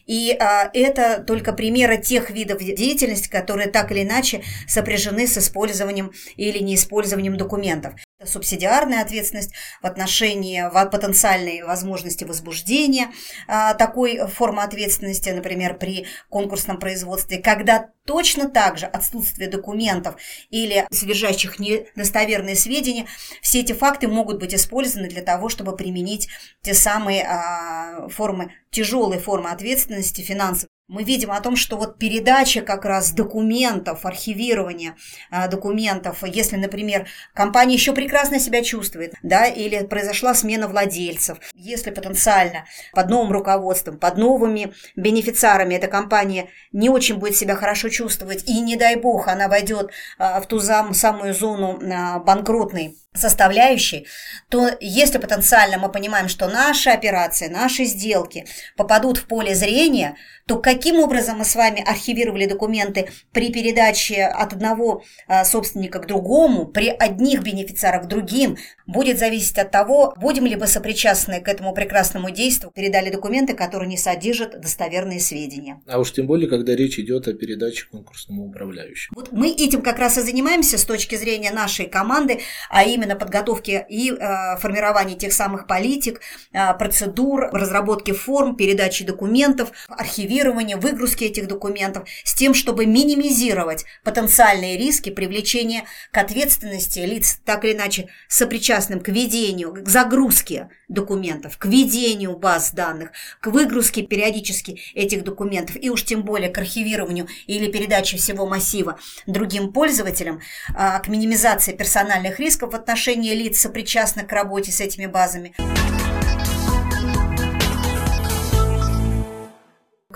И 0.06 0.36
а, 0.40 0.70
это 0.74 1.24
только 1.26 1.54
примеры 1.54 1.98
тех 1.98 2.30
видов 2.30 2.60
деятельности, 2.60 3.30
которые 3.30 3.70
так 3.70 3.92
или 3.92 4.04
иначе 4.04 4.44
сопряжены 4.68 5.28
с 5.28 5.38
использованием 5.38 6.12
или 6.36 6.60
неиспользованием 6.60 7.38
документов. 7.38 7.96
Субсидиарная 8.26 9.02
ответственность 9.02 9.52
в 9.82 9.86
отношении 9.86 10.64
потенциальной 10.90 11.64
возможности 11.64 12.24
возбуждения 12.24 13.12
а, 13.48 13.74
такой 13.74 14.28
формы 14.28 14.64
ответственности, 14.64 15.30
например, 15.30 15.78
при 15.78 16.06
конкурсном 16.30 16.80
производстве, 16.80 17.40
когда 17.40 17.90
точно 18.06 18.50
так 18.50 18.78
же 18.78 18.86
отсутствие 18.86 19.50
документов 19.50 20.16
или 20.50 20.86
содержащих 20.92 21.60
недостоверные 21.60 22.56
сведения, 22.56 23.08
все 23.42 23.62
эти 23.62 23.74
факты 23.74 24.08
могут 24.08 24.40
быть 24.40 24.54
использованы 24.54 25.10
для 25.10 25.22
того, 25.22 25.50
чтобы 25.50 25.76
применить 25.76 26.28
те 26.62 26.74
самые 26.74 27.24
а, 27.24 28.08
формы, 28.10 28.52
тяжелые 28.70 29.20
формы 29.20 29.50
ответственности 29.50 30.22
финансовой 30.22 30.75
мы 30.88 31.04
видим 31.04 31.32
о 31.32 31.42
том, 31.42 31.56
что 31.56 31.78
вот 31.78 31.98
передача 31.98 32.62
как 32.62 32.86
раз 32.86 33.12
документов, 33.12 34.06
архивирование 34.06 34.96
а, 35.32 35.48
документов, 35.48 36.24
если, 36.24 36.58
например, 36.58 37.08
компания 37.34 37.74
еще 37.74 37.94
прекрасно 37.94 38.40
себя 38.40 38.64
чувствует, 38.64 39.16
да, 39.24 39.46
или 39.48 39.86
произошла 39.86 40.36
смена 40.36 40.68
владельцев, 40.68 41.40
если 41.56 41.90
потенциально 41.90 42.66
под 42.94 43.10
новым 43.10 43.32
руководством, 43.32 43.98
под 43.98 44.18
новыми 44.18 44.74
бенефициарами 44.96 45.76
эта 45.76 45.88
компания 45.88 46.50
не 46.72 46.90
очень 46.90 47.16
будет 47.16 47.36
себя 47.36 47.56
хорошо 47.56 47.90
чувствовать, 47.90 48.48
и 48.48 48.60
не 48.60 48.76
дай 48.76 48.96
бог 48.96 49.28
она 49.28 49.48
войдет 49.48 49.90
а, 50.20 50.40
в 50.40 50.48
ту 50.48 50.60
самую 50.60 51.34
зону 51.34 51.80
а, 51.82 52.20
банкротной 52.20 52.96
составляющей, 53.16 54.08
то 54.50 54.70
если 54.80 55.18
потенциально 55.18 55.78
мы 55.78 55.90
понимаем, 55.90 56.28
что 56.28 56.48
наши 56.48 56.90
операции, 56.90 57.48
наши 57.48 57.86
сделки 57.86 58.46
попадут 58.76 59.18
в 59.18 59.28
поле 59.28 59.56
зрения, 59.56 60.18
то 60.48 60.58
каким 60.76 61.00
образом 61.00 61.38
мы 61.38 61.46
с 61.46 61.56
вами 61.56 61.82
архивировали 61.82 62.46
документы 62.46 63.10
при 63.32 63.52
передаче 63.52 64.24
от 64.24 64.52
одного 64.54 65.04
а, 65.28 65.46
собственника 65.46 66.00
к 66.00 66.08
другому, 66.08 66.66
при 66.66 66.90
одних 66.90 67.44
бенефициарах 67.44 68.04
к 68.04 68.08
другим, 68.08 68.58
будет 68.86 69.18
зависеть 69.18 69.58
от 69.58 69.72
того, 69.72 70.14
будем 70.18 70.46
ли 70.46 70.56
мы 70.56 70.68
сопричастны 70.68 71.40
к 71.42 71.48
этому 71.48 71.74
прекрасному 71.74 72.30
действию, 72.30 72.72
передали 72.76 73.10
документы, 73.10 73.54
которые 73.54 73.88
не 73.88 73.98
содержат 73.98 74.60
достоверные 74.60 75.20
сведения. 75.20 75.82
А 75.88 75.98
уж 76.00 76.12
тем 76.12 76.28
более, 76.28 76.50
когда 76.50 76.76
речь 76.76 77.00
идет 77.00 77.28
о 77.28 77.34
передаче 77.34 77.86
конкурсному 77.90 78.48
управляющему. 78.48 79.16
Вот 79.16 79.32
мы 79.32 79.50
этим 79.50 79.82
как 79.82 79.98
раз 80.00 80.18
и 80.18 80.22
занимаемся 80.22 80.78
с 80.78 80.84
точки 80.84 81.16
зрения 81.16 81.52
нашей 81.52 81.86
команды, 81.88 82.42
а 82.70 82.84
именно 82.84 83.16
подготовки 83.16 83.86
и 83.90 84.12
э, 84.12 84.58
формирования 84.58 85.16
тех 85.16 85.32
самых 85.32 85.68
политик, 85.68 86.20
э, 86.52 86.74
процедур, 86.78 87.50
разработки 87.52 88.12
форм, 88.12 88.58
передачи 88.58 89.06
документов, 89.06 89.72
архивирования 89.88 90.65
архивирования, 90.66 90.78
выгрузки 90.78 91.24
этих 91.24 91.48
документов 91.48 92.08
с 92.24 92.34
тем, 92.34 92.54
чтобы 92.54 92.86
минимизировать 92.86 93.86
потенциальные 94.04 94.78
риски 94.78 95.10
привлечения 95.10 95.86
к 96.12 96.18
ответственности 96.18 97.00
лиц, 97.00 97.40
так 97.46 97.66
или 97.66 97.74
иначе 97.74 98.08
сопричастным 98.28 99.00
к 99.00 99.10
ведению, 99.10 99.74
к 99.74 99.88
загрузке 99.88 100.70
документов, 100.88 101.58
к 101.58 101.66
ведению 101.66 102.38
баз 102.38 102.72
данных, 102.72 103.12
к 103.40 103.48
выгрузке 103.48 104.04
периодически 104.04 104.80
этих 104.94 105.24
документов 105.24 105.78
и 105.80 105.90
уж 105.90 106.04
тем 106.04 106.24
более 106.24 106.50
к 106.50 106.58
архивированию 106.58 107.28
или 107.48 107.72
передаче 107.72 108.18
всего 108.18 108.46
массива 108.46 109.00
другим 109.28 109.72
пользователям, 109.72 110.42
а, 110.76 111.00
к 111.00 111.08
минимизации 111.08 111.74
персональных 111.74 112.40
рисков 112.40 112.72
в 112.72 112.76
отношении 112.76 113.34
лиц, 113.34 113.60
сопричастных 113.60 114.28
к 114.28 114.32
работе 114.32 114.72
с 114.72 114.82
этими 114.82 115.06
базами. 115.06 115.54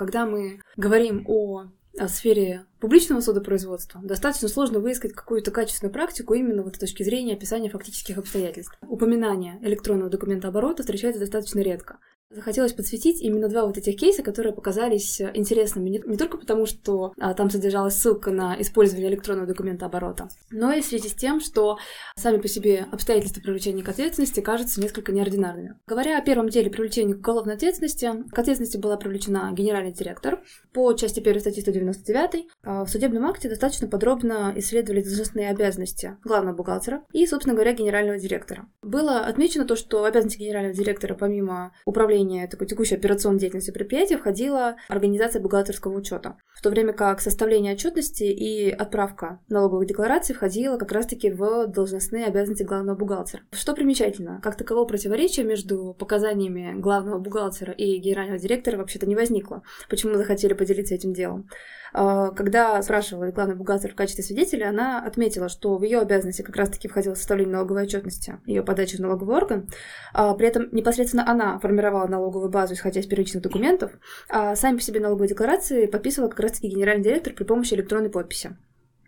Когда 0.00 0.24
мы 0.24 0.62
говорим 0.78 1.26
о, 1.28 1.66
о 1.98 2.08
сфере 2.08 2.64
публичного 2.80 3.20
судопроизводства, 3.20 4.00
достаточно 4.02 4.48
сложно 4.48 4.78
выискать 4.78 5.12
какую-то 5.12 5.50
качественную 5.50 5.92
практику 5.92 6.32
именно 6.32 6.62
вот 6.62 6.76
с 6.76 6.78
точки 6.78 7.02
зрения 7.02 7.34
описания 7.34 7.68
фактических 7.68 8.16
обстоятельств. 8.16 8.78
Упоминание 8.80 9.58
электронного 9.60 10.08
документа 10.08 10.48
оборота 10.48 10.84
встречается 10.84 11.20
достаточно 11.20 11.60
редко. 11.60 11.98
Захотелось 12.32 12.72
подсветить 12.72 13.20
именно 13.20 13.48
два 13.48 13.66
вот 13.66 13.76
этих 13.76 13.96
кейса, 13.96 14.22
которые 14.22 14.52
показались 14.52 15.20
э, 15.20 15.32
интересными 15.34 15.88
не, 15.90 16.00
не 16.06 16.16
только 16.16 16.38
потому, 16.38 16.64
что 16.64 17.12
а, 17.18 17.34
там 17.34 17.50
содержалась 17.50 17.96
ссылка 17.96 18.30
на 18.30 18.54
использование 18.60 19.10
электронного 19.10 19.48
документа 19.48 19.86
оборота, 19.86 20.28
но 20.52 20.72
и 20.72 20.80
в 20.80 20.84
связи 20.84 21.08
с 21.08 21.14
тем, 21.14 21.40
что 21.40 21.78
сами 22.14 22.36
по 22.36 22.46
себе 22.46 22.86
обстоятельства 22.92 23.40
привлечения 23.40 23.82
к 23.82 23.88
ответственности 23.88 24.38
кажутся 24.38 24.80
несколько 24.80 25.10
неординарными. 25.10 25.74
Говоря 25.88 26.18
о 26.18 26.22
первом 26.22 26.50
деле 26.50 26.70
привлечения 26.70 27.14
к 27.14 27.18
уголовной 27.18 27.54
ответственности, 27.54 28.12
к 28.30 28.38
ответственности 28.38 28.76
была 28.76 28.96
привлечена 28.96 29.50
генеральный 29.52 29.92
директор. 29.92 30.40
По 30.72 30.92
части 30.92 31.18
1 31.18 31.40
статьи 31.40 31.62
199 31.62 32.46
а, 32.62 32.84
в 32.84 32.88
судебном 32.88 33.26
акте 33.26 33.48
достаточно 33.48 33.88
подробно 33.88 34.52
исследовали 34.54 35.02
должностные 35.02 35.50
обязанности 35.50 36.16
главного 36.22 36.54
бухгалтера 36.54 37.02
и, 37.12 37.26
собственно 37.26 37.56
говоря, 37.56 37.72
генерального 37.72 38.20
директора. 38.20 38.68
Было 38.82 39.22
отмечено 39.22 39.64
то, 39.64 39.74
что 39.74 40.04
обязанности 40.04 40.38
генерального 40.38 40.76
директора, 40.76 41.14
помимо 41.14 41.72
управления 41.84 42.19
управления 42.20 42.46
такой 42.46 42.66
текущей 42.66 42.96
операционной 42.96 43.38
деятельностью 43.40 43.74
предприятия 43.74 44.16
входила 44.16 44.76
организация 44.88 45.40
бухгалтерского 45.40 45.96
учета, 45.96 46.36
в 46.54 46.62
то 46.62 46.70
время 46.70 46.92
как 46.92 47.20
составление 47.20 47.74
отчетности 47.74 48.24
и 48.24 48.70
отправка 48.70 49.40
налоговых 49.48 49.86
деклараций 49.86 50.34
входила 50.34 50.76
как 50.76 50.92
раз-таки 50.92 51.30
в 51.30 51.66
должностные 51.66 52.26
обязанности 52.26 52.62
главного 52.62 52.96
бухгалтера. 52.96 53.42
Что 53.52 53.74
примечательно, 53.74 54.40
как 54.42 54.56
такового 54.56 54.84
противоречия 54.84 55.44
между 55.44 55.94
показаниями 55.98 56.78
главного 56.78 57.18
бухгалтера 57.18 57.72
и 57.72 57.98
генерального 57.98 58.38
директора 58.38 58.76
вообще-то 58.76 59.06
не 59.06 59.16
возникло. 59.16 59.62
Почему 59.88 60.14
захотели 60.14 60.52
поделиться 60.52 60.94
этим 60.94 61.12
делом? 61.12 61.48
А, 61.92 62.30
когда 62.30 62.80
спрашивала 62.82 63.30
главный 63.30 63.56
бухгалтер 63.56 63.92
в 63.92 63.94
качестве 63.94 64.24
свидетеля, 64.24 64.68
она 64.68 65.04
отметила, 65.04 65.48
что 65.48 65.76
в 65.76 65.82
ее 65.82 66.00
обязанности 66.00 66.42
как 66.42 66.56
раз-таки 66.56 66.88
входило 66.88 67.14
составление 67.14 67.54
налоговой 67.54 67.84
отчетности, 67.84 68.38
ее 68.46 68.62
подача 68.62 68.96
в 68.96 69.00
налоговый 69.00 69.36
орган. 69.36 69.68
А, 70.12 70.34
при 70.34 70.48
этом 70.48 70.68
непосредственно 70.72 71.28
она 71.28 71.58
формировала 71.58 72.06
налоговую 72.06 72.50
базу, 72.50 72.74
исходя 72.74 73.00
из 73.00 73.06
первичных 73.06 73.42
документов, 73.42 73.92
а 74.28 74.54
сами 74.56 74.76
по 74.76 74.82
себе 74.82 75.00
налоговые 75.00 75.28
декларации 75.28 75.86
подписывала 75.86 76.28
как 76.28 76.40
раз-таки 76.40 76.68
генеральный 76.68 77.04
директор 77.04 77.32
при 77.32 77.44
помощи 77.44 77.74
электронной 77.74 78.10
подписи. 78.10 78.56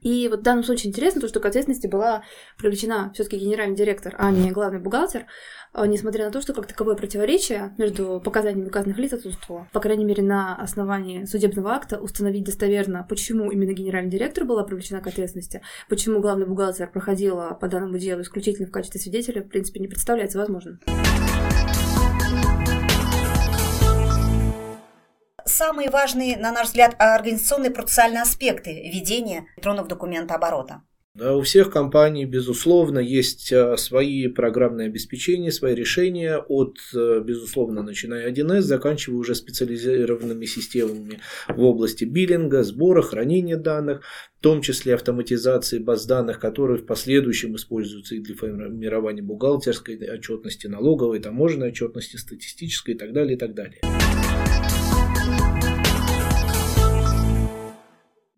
И 0.02 0.28
вот 0.28 0.40
в 0.40 0.42
данном 0.42 0.64
случае 0.64 0.90
интересно 0.90 1.20
то, 1.20 1.28
что 1.28 1.40
к 1.40 1.46
ответственности 1.46 1.86
была 1.86 2.22
привлечена 2.58 3.10
все-таки 3.14 3.38
генеральный 3.38 3.76
директор, 3.76 4.14
а 4.18 4.30
не 4.30 4.50
главный 4.50 4.80
бухгалтер, 4.80 5.26
а, 5.72 5.86
несмотря 5.86 6.26
на 6.26 6.30
то, 6.30 6.40
что 6.40 6.52
как 6.52 6.66
таковое 6.66 6.96
противоречие 6.96 7.74
между 7.78 8.20
показаниями 8.22 8.68
указанных 8.68 8.98
лиц 8.98 9.12
отсутствовало. 9.12 9.68
По 9.72 9.80
крайней 9.80 10.04
мере, 10.04 10.22
на 10.22 10.54
основании 10.56 11.24
судебного 11.24 11.72
акта 11.72 11.98
установить 11.98 12.44
достоверно, 12.44 13.06
почему 13.08 13.50
именно 13.50 13.72
генеральный 13.72 14.10
директор 14.10 14.44
была 14.44 14.64
привлечена 14.64 15.00
к 15.00 15.06
ответственности, 15.06 15.62
почему 15.88 16.20
главный 16.20 16.46
бухгалтер 16.46 16.90
проходила 16.90 17.56
по 17.60 17.68
данному 17.68 17.98
делу 17.98 18.22
исключительно 18.22 18.68
в 18.68 18.72
качестве 18.72 19.00
свидетеля, 19.00 19.42
в 19.42 19.48
принципе, 19.48 19.80
не 19.80 19.88
представляется 19.88 20.38
возможным. 20.38 20.80
Самые 25.44 25.90
важные, 25.90 26.36
на 26.36 26.52
наш 26.52 26.68
взгляд, 26.68 26.94
организационные 26.98 27.70
процессуальные 27.70 28.22
аспекты 28.22 28.90
ведения 28.92 29.46
электронного 29.56 29.88
документа 29.88 30.34
оборота? 30.34 30.82
Да, 31.14 31.36
у 31.36 31.42
всех 31.42 31.70
компаний, 31.70 32.24
безусловно, 32.24 32.98
есть 32.98 33.52
а, 33.52 33.76
свои 33.76 34.28
программные 34.28 34.86
обеспечения, 34.86 35.52
свои 35.52 35.74
решения, 35.74 36.38
от, 36.38 36.78
э, 36.94 37.20
безусловно, 37.22 37.82
начиная 37.82 38.26
1С, 38.26 38.62
заканчивая 38.62 39.18
уже 39.18 39.34
специализированными 39.34 40.46
системами 40.46 41.20
в 41.48 41.62
области 41.64 42.06
биллинга, 42.06 42.62
сбора, 42.62 43.02
хранения 43.02 43.58
данных, 43.58 44.00
в 44.38 44.42
том 44.42 44.62
числе 44.62 44.94
автоматизации 44.94 45.80
баз 45.80 46.06
данных, 46.06 46.40
которые 46.40 46.78
в 46.78 46.86
последующем 46.86 47.56
используются 47.56 48.14
и 48.14 48.20
для 48.20 48.34
формирования 48.34 49.20
бухгалтерской 49.20 49.96
отчетности, 49.96 50.66
налоговой, 50.66 51.20
таможенной 51.20 51.68
отчетности, 51.68 52.16
статистической 52.16 52.94
и 52.94 52.96
так 52.96 53.12
далее, 53.12 53.36
и 53.36 53.38
так 53.38 53.52
далее. 53.52 53.82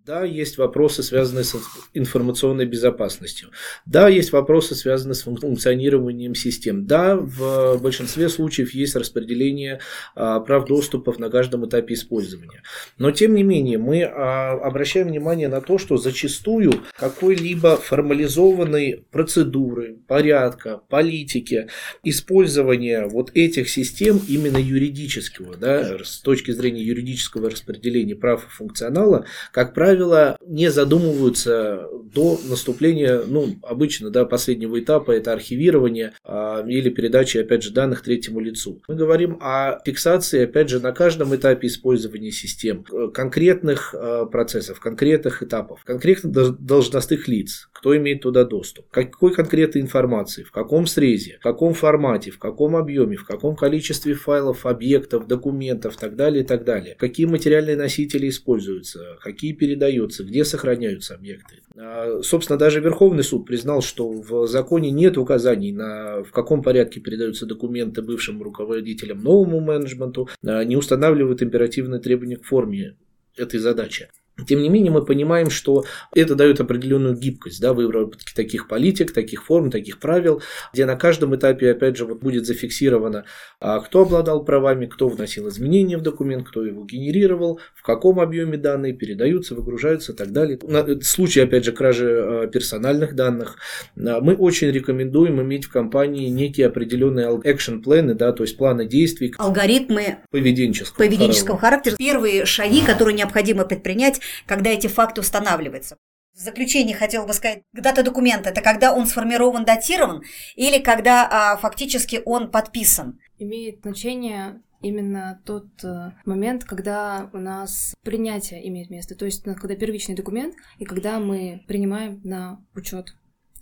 Да, 0.06 0.22
есть 0.22 0.58
вопросы, 0.58 1.02
связанные 1.02 1.44
с 1.44 1.56
информационной 1.94 2.66
безопасностью. 2.66 3.48
Да, 3.86 4.10
есть 4.10 4.32
вопросы, 4.32 4.74
связанные 4.74 5.14
с 5.14 5.22
функционированием 5.22 6.34
систем. 6.34 6.84
Да, 6.84 7.16
в 7.16 7.78
большинстве 7.80 8.28
случаев 8.28 8.74
есть 8.74 8.96
распределение 8.96 9.80
а, 10.14 10.40
прав 10.40 10.66
доступов 10.66 11.18
на 11.18 11.30
каждом 11.30 11.66
этапе 11.66 11.94
использования. 11.94 12.62
Но, 12.98 13.12
тем 13.12 13.34
не 13.34 13.42
менее, 13.42 13.78
мы 13.78 14.02
а, 14.02 14.52
обращаем 14.52 15.08
внимание 15.08 15.48
на 15.48 15.62
то, 15.62 15.78
что 15.78 15.96
зачастую 15.96 16.82
какой-либо 16.98 17.78
формализованной 17.78 19.06
процедуры, 19.10 19.96
порядка, 20.06 20.82
политики, 20.90 21.68
использования 22.02 23.06
вот 23.06 23.30
этих 23.32 23.70
систем 23.70 24.20
именно 24.28 24.58
юридического, 24.58 25.56
да, 25.56 26.04
с 26.04 26.18
точки 26.18 26.50
зрения 26.50 26.82
юридического 26.82 27.48
распределения 27.48 28.14
прав 28.14 28.44
и 28.44 28.50
функционала, 28.50 29.24
как 29.50 29.72
правило, 29.72 29.93
правило, 29.94 30.36
не 30.46 30.70
задумываются 30.70 31.88
до 32.14 32.38
наступления, 32.48 33.22
ну, 33.26 33.56
обычно, 33.62 34.10
да, 34.10 34.24
последнего 34.24 34.78
этапа, 34.78 35.12
это 35.12 35.32
архивирование 35.32 36.12
а, 36.24 36.64
или 36.66 36.90
передача, 36.90 37.40
опять 37.40 37.62
же, 37.62 37.72
данных 37.72 38.02
третьему 38.02 38.40
лицу. 38.40 38.82
Мы 38.88 38.94
говорим 38.94 39.38
о 39.40 39.80
фиксации, 39.84 40.44
опять 40.44 40.68
же, 40.68 40.80
на 40.80 40.92
каждом 40.92 41.34
этапе 41.34 41.66
использования 41.68 42.30
систем, 42.30 42.84
конкретных 43.12 43.94
а, 43.94 44.26
процессов, 44.26 44.80
конкретных 44.80 45.42
этапов, 45.42 45.84
конкретных 45.84 46.58
должностных 46.60 47.28
лиц, 47.28 47.68
кто 47.72 47.96
имеет 47.96 48.22
туда 48.22 48.44
доступ, 48.44 48.88
какой 48.90 49.34
конкретной 49.34 49.82
информации, 49.82 50.42
в 50.42 50.52
каком 50.52 50.86
срезе, 50.86 51.38
в 51.40 51.42
каком 51.42 51.74
формате, 51.74 52.30
в 52.30 52.38
каком 52.38 52.76
объеме, 52.76 53.16
в 53.16 53.26
каком 53.26 53.56
количестве 53.56 54.14
файлов, 54.14 54.66
объектов, 54.66 55.26
документов, 55.26 55.96
так 55.96 56.16
далее, 56.16 56.44
так 56.44 56.64
далее, 56.64 56.96
какие 56.98 57.26
материальные 57.26 57.76
носители 57.76 58.28
используются, 58.28 59.18
какие 59.20 59.52
передачи 59.52 59.83
передаются, 59.84 60.24
где 60.24 60.44
сохраняются 60.44 61.14
объекты. 61.14 61.56
А, 61.76 62.20
собственно, 62.22 62.58
даже 62.58 62.80
Верховный 62.80 63.22
суд 63.22 63.46
признал, 63.46 63.82
что 63.82 64.08
в 64.08 64.46
законе 64.46 64.90
нет 64.90 65.18
указаний 65.18 65.72
на 65.72 66.22
в 66.22 66.30
каком 66.32 66.62
порядке 66.62 67.00
передаются 67.00 67.46
документы 67.46 68.02
бывшим 68.02 68.42
руководителям 68.42 69.22
новому 69.22 69.60
менеджменту, 69.60 70.28
а, 70.44 70.64
не 70.64 70.76
устанавливают 70.76 71.42
императивные 71.42 72.00
требования 72.00 72.36
к 72.36 72.44
форме 72.44 72.96
этой 73.36 73.58
задачи. 73.58 74.08
Тем 74.46 74.62
не 74.62 74.68
менее, 74.68 74.90
мы 74.90 75.04
понимаем, 75.04 75.48
что 75.48 75.84
это 76.12 76.34
дает 76.34 76.60
определенную 76.60 77.16
гибкость 77.16 77.60
да, 77.60 77.72
в 77.72 77.76
выработке 77.76 78.34
таких 78.34 78.66
политик, 78.66 79.12
таких 79.12 79.44
форм, 79.44 79.70
таких 79.70 80.00
правил, 80.00 80.42
где 80.72 80.86
на 80.86 80.96
каждом 80.96 81.36
этапе, 81.36 81.70
опять 81.70 81.96
же, 81.96 82.04
вот 82.04 82.20
будет 82.20 82.44
зафиксировано, 82.44 83.26
а, 83.60 83.78
кто 83.78 84.02
обладал 84.02 84.44
правами, 84.44 84.86
кто 84.86 85.08
вносил 85.08 85.48
изменения 85.48 85.96
в 85.96 86.02
документ, 86.02 86.48
кто 86.48 86.64
его 86.64 86.84
генерировал, 86.84 87.60
в 87.76 87.82
каком 87.82 88.18
объеме 88.18 88.56
данные 88.56 88.92
передаются, 88.92 89.54
выгружаются 89.54 90.12
и 90.12 90.16
так 90.16 90.32
далее. 90.32 90.58
В 90.60 91.02
случае, 91.04 91.44
опять 91.44 91.64
же, 91.64 91.70
кражи 91.70 92.06
а, 92.08 92.46
персональных 92.48 93.14
данных, 93.14 93.58
а, 93.96 94.20
мы 94.20 94.34
очень 94.34 94.68
рекомендуем 94.68 95.40
иметь 95.42 95.66
в 95.66 95.70
компании 95.70 96.28
некие 96.28 96.66
определенные 96.66 97.28
action 97.36 97.82
планы, 97.82 98.14
да, 98.14 98.32
то 98.32 98.42
есть 98.42 98.56
планы 98.56 98.84
действий. 98.84 99.32
Алгоритмы 99.38 100.18
поведенческого, 100.32 100.98
поведенческого 100.98 101.56
характера. 101.56 101.94
Первые 101.96 102.46
шаги, 102.46 102.80
которые 102.84 103.16
необходимо 103.16 103.64
предпринять 103.64 104.20
когда 104.46 104.70
эти 104.70 104.86
факты 104.86 105.20
устанавливаются. 105.20 105.96
В 106.34 106.38
заключение 106.38 106.96
хотела 106.96 107.26
бы 107.26 107.32
сказать, 107.32 107.62
дата 107.72 108.02
документа– 108.02 108.50
это 108.50 108.60
когда 108.60 108.92
он 108.92 109.06
сформирован, 109.06 109.64
датирован, 109.64 110.24
или 110.56 110.82
когда 110.82 111.28
а, 111.30 111.56
фактически 111.56 112.20
он 112.24 112.50
подписан? 112.50 113.20
Имеет 113.38 113.82
значение 113.82 114.60
именно 114.84 115.40
тот 115.44 115.66
э, 115.82 116.10
момент, 116.24 116.64
когда 116.64 117.30
у 117.32 117.38
нас 117.38 117.94
принятие 118.02 118.68
имеет 118.68 118.90
место, 118.90 119.14
то 119.14 119.24
есть 119.24 119.42
когда 119.44 119.74
первичный 119.76 120.14
документ 120.14 120.54
и 120.78 120.84
когда 120.84 121.18
мы 121.18 121.64
принимаем 121.66 122.20
на 122.22 122.60
учет 122.74 123.14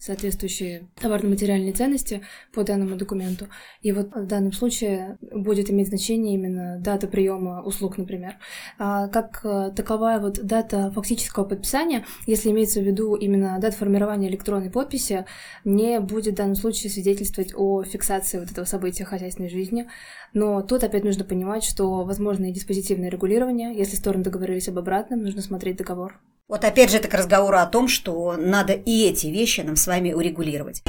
соответствующие 0.02 0.88
товарно-материальные 1.00 1.72
ценности 1.72 2.22
по 2.52 2.64
данному 2.64 2.96
документу. 2.96 3.46
И 3.82 3.92
вот 3.92 4.12
в 4.12 4.26
данном 4.26 4.52
случае 4.52 5.16
будет 5.20 5.70
иметь 5.70 5.88
значение 5.88 6.34
именно 6.34 6.80
дата 6.80 7.06
приема 7.06 7.62
услуг, 7.62 7.98
например. 7.98 8.34
А 8.78 9.06
как 9.06 9.42
э, 9.44 9.70
таковая 9.76 10.18
вот 10.18 10.44
дата 10.44 10.90
фактического 10.90 11.44
подписания, 11.44 12.04
если 12.26 12.50
имеется 12.50 12.80
в 12.80 12.84
виду 12.84 13.14
именно 13.14 13.60
дата 13.60 13.76
формирования 13.76 14.28
электронной 14.28 14.70
подписи, 14.72 15.24
не 15.64 16.00
будет 16.00 16.34
в 16.34 16.36
данном 16.36 16.56
случае 16.56 16.90
свидетельствовать 16.90 17.52
о 17.54 17.84
фиксации 17.84 18.40
вот 18.40 18.50
этого 18.50 18.64
события 18.64 19.04
хозяйственной 19.04 19.50
жизни. 19.50 19.88
Но 20.34 20.62
тут 20.62 20.82
опять 20.82 21.04
нужно 21.04 21.24
понимать, 21.24 21.62
что 21.62 22.02
возможно 22.02 22.46
и 22.46 22.52
диспозитивное 22.52 23.08
регулирование. 23.08 23.72
Если 23.72 23.94
стороны 23.94 24.24
договорились 24.24 24.68
об 24.68 24.78
обратном, 24.78 25.22
нужно 25.22 25.42
смотреть 25.42 25.76
договор. 25.76 26.20
Вот 26.52 26.64
опять 26.64 26.90
же 26.90 26.98
это 26.98 27.08
к 27.08 27.14
разговору 27.14 27.56
о 27.56 27.64
том, 27.64 27.88
что 27.88 28.36
надо 28.36 28.74
и 28.74 29.08
эти 29.08 29.28
вещи 29.28 29.62
нам 29.62 29.74
с 29.74 29.86
вами 29.86 30.12
урегулировать. 30.12 30.82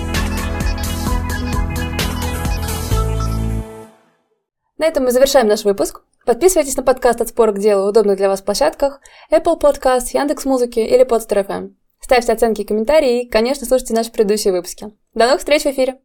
На 4.77 4.87
этом 4.87 5.05
мы 5.05 5.11
завершаем 5.11 5.47
наш 5.47 5.63
выпуск. 5.63 6.01
Подписывайтесь 6.25 6.75
на 6.75 6.83
подкаст 6.83 7.21
«От 7.21 7.29
спора 7.29 7.53
к 7.53 7.59
делу» 7.59 7.85
в 7.85 7.87
удобных 7.91 8.17
для 8.17 8.27
вас 8.27 8.41
площадках 8.41 8.99
Apple 9.31 9.57
Podcast, 9.57 10.07
Яндекс.Музыки 10.11 10.79
или 10.79 11.05
Podster.fm. 11.05 11.69
Ставьте 12.01 12.33
оценки 12.33 12.59
и 12.59 12.65
комментарии 12.65 13.21
и, 13.21 13.29
конечно, 13.29 13.65
слушайте 13.65 13.93
наши 13.93 14.11
предыдущие 14.11 14.51
выпуски. 14.51 14.91
До 15.13 15.27
новых 15.27 15.39
встреч 15.39 15.63
в 15.63 15.67
эфире! 15.67 16.01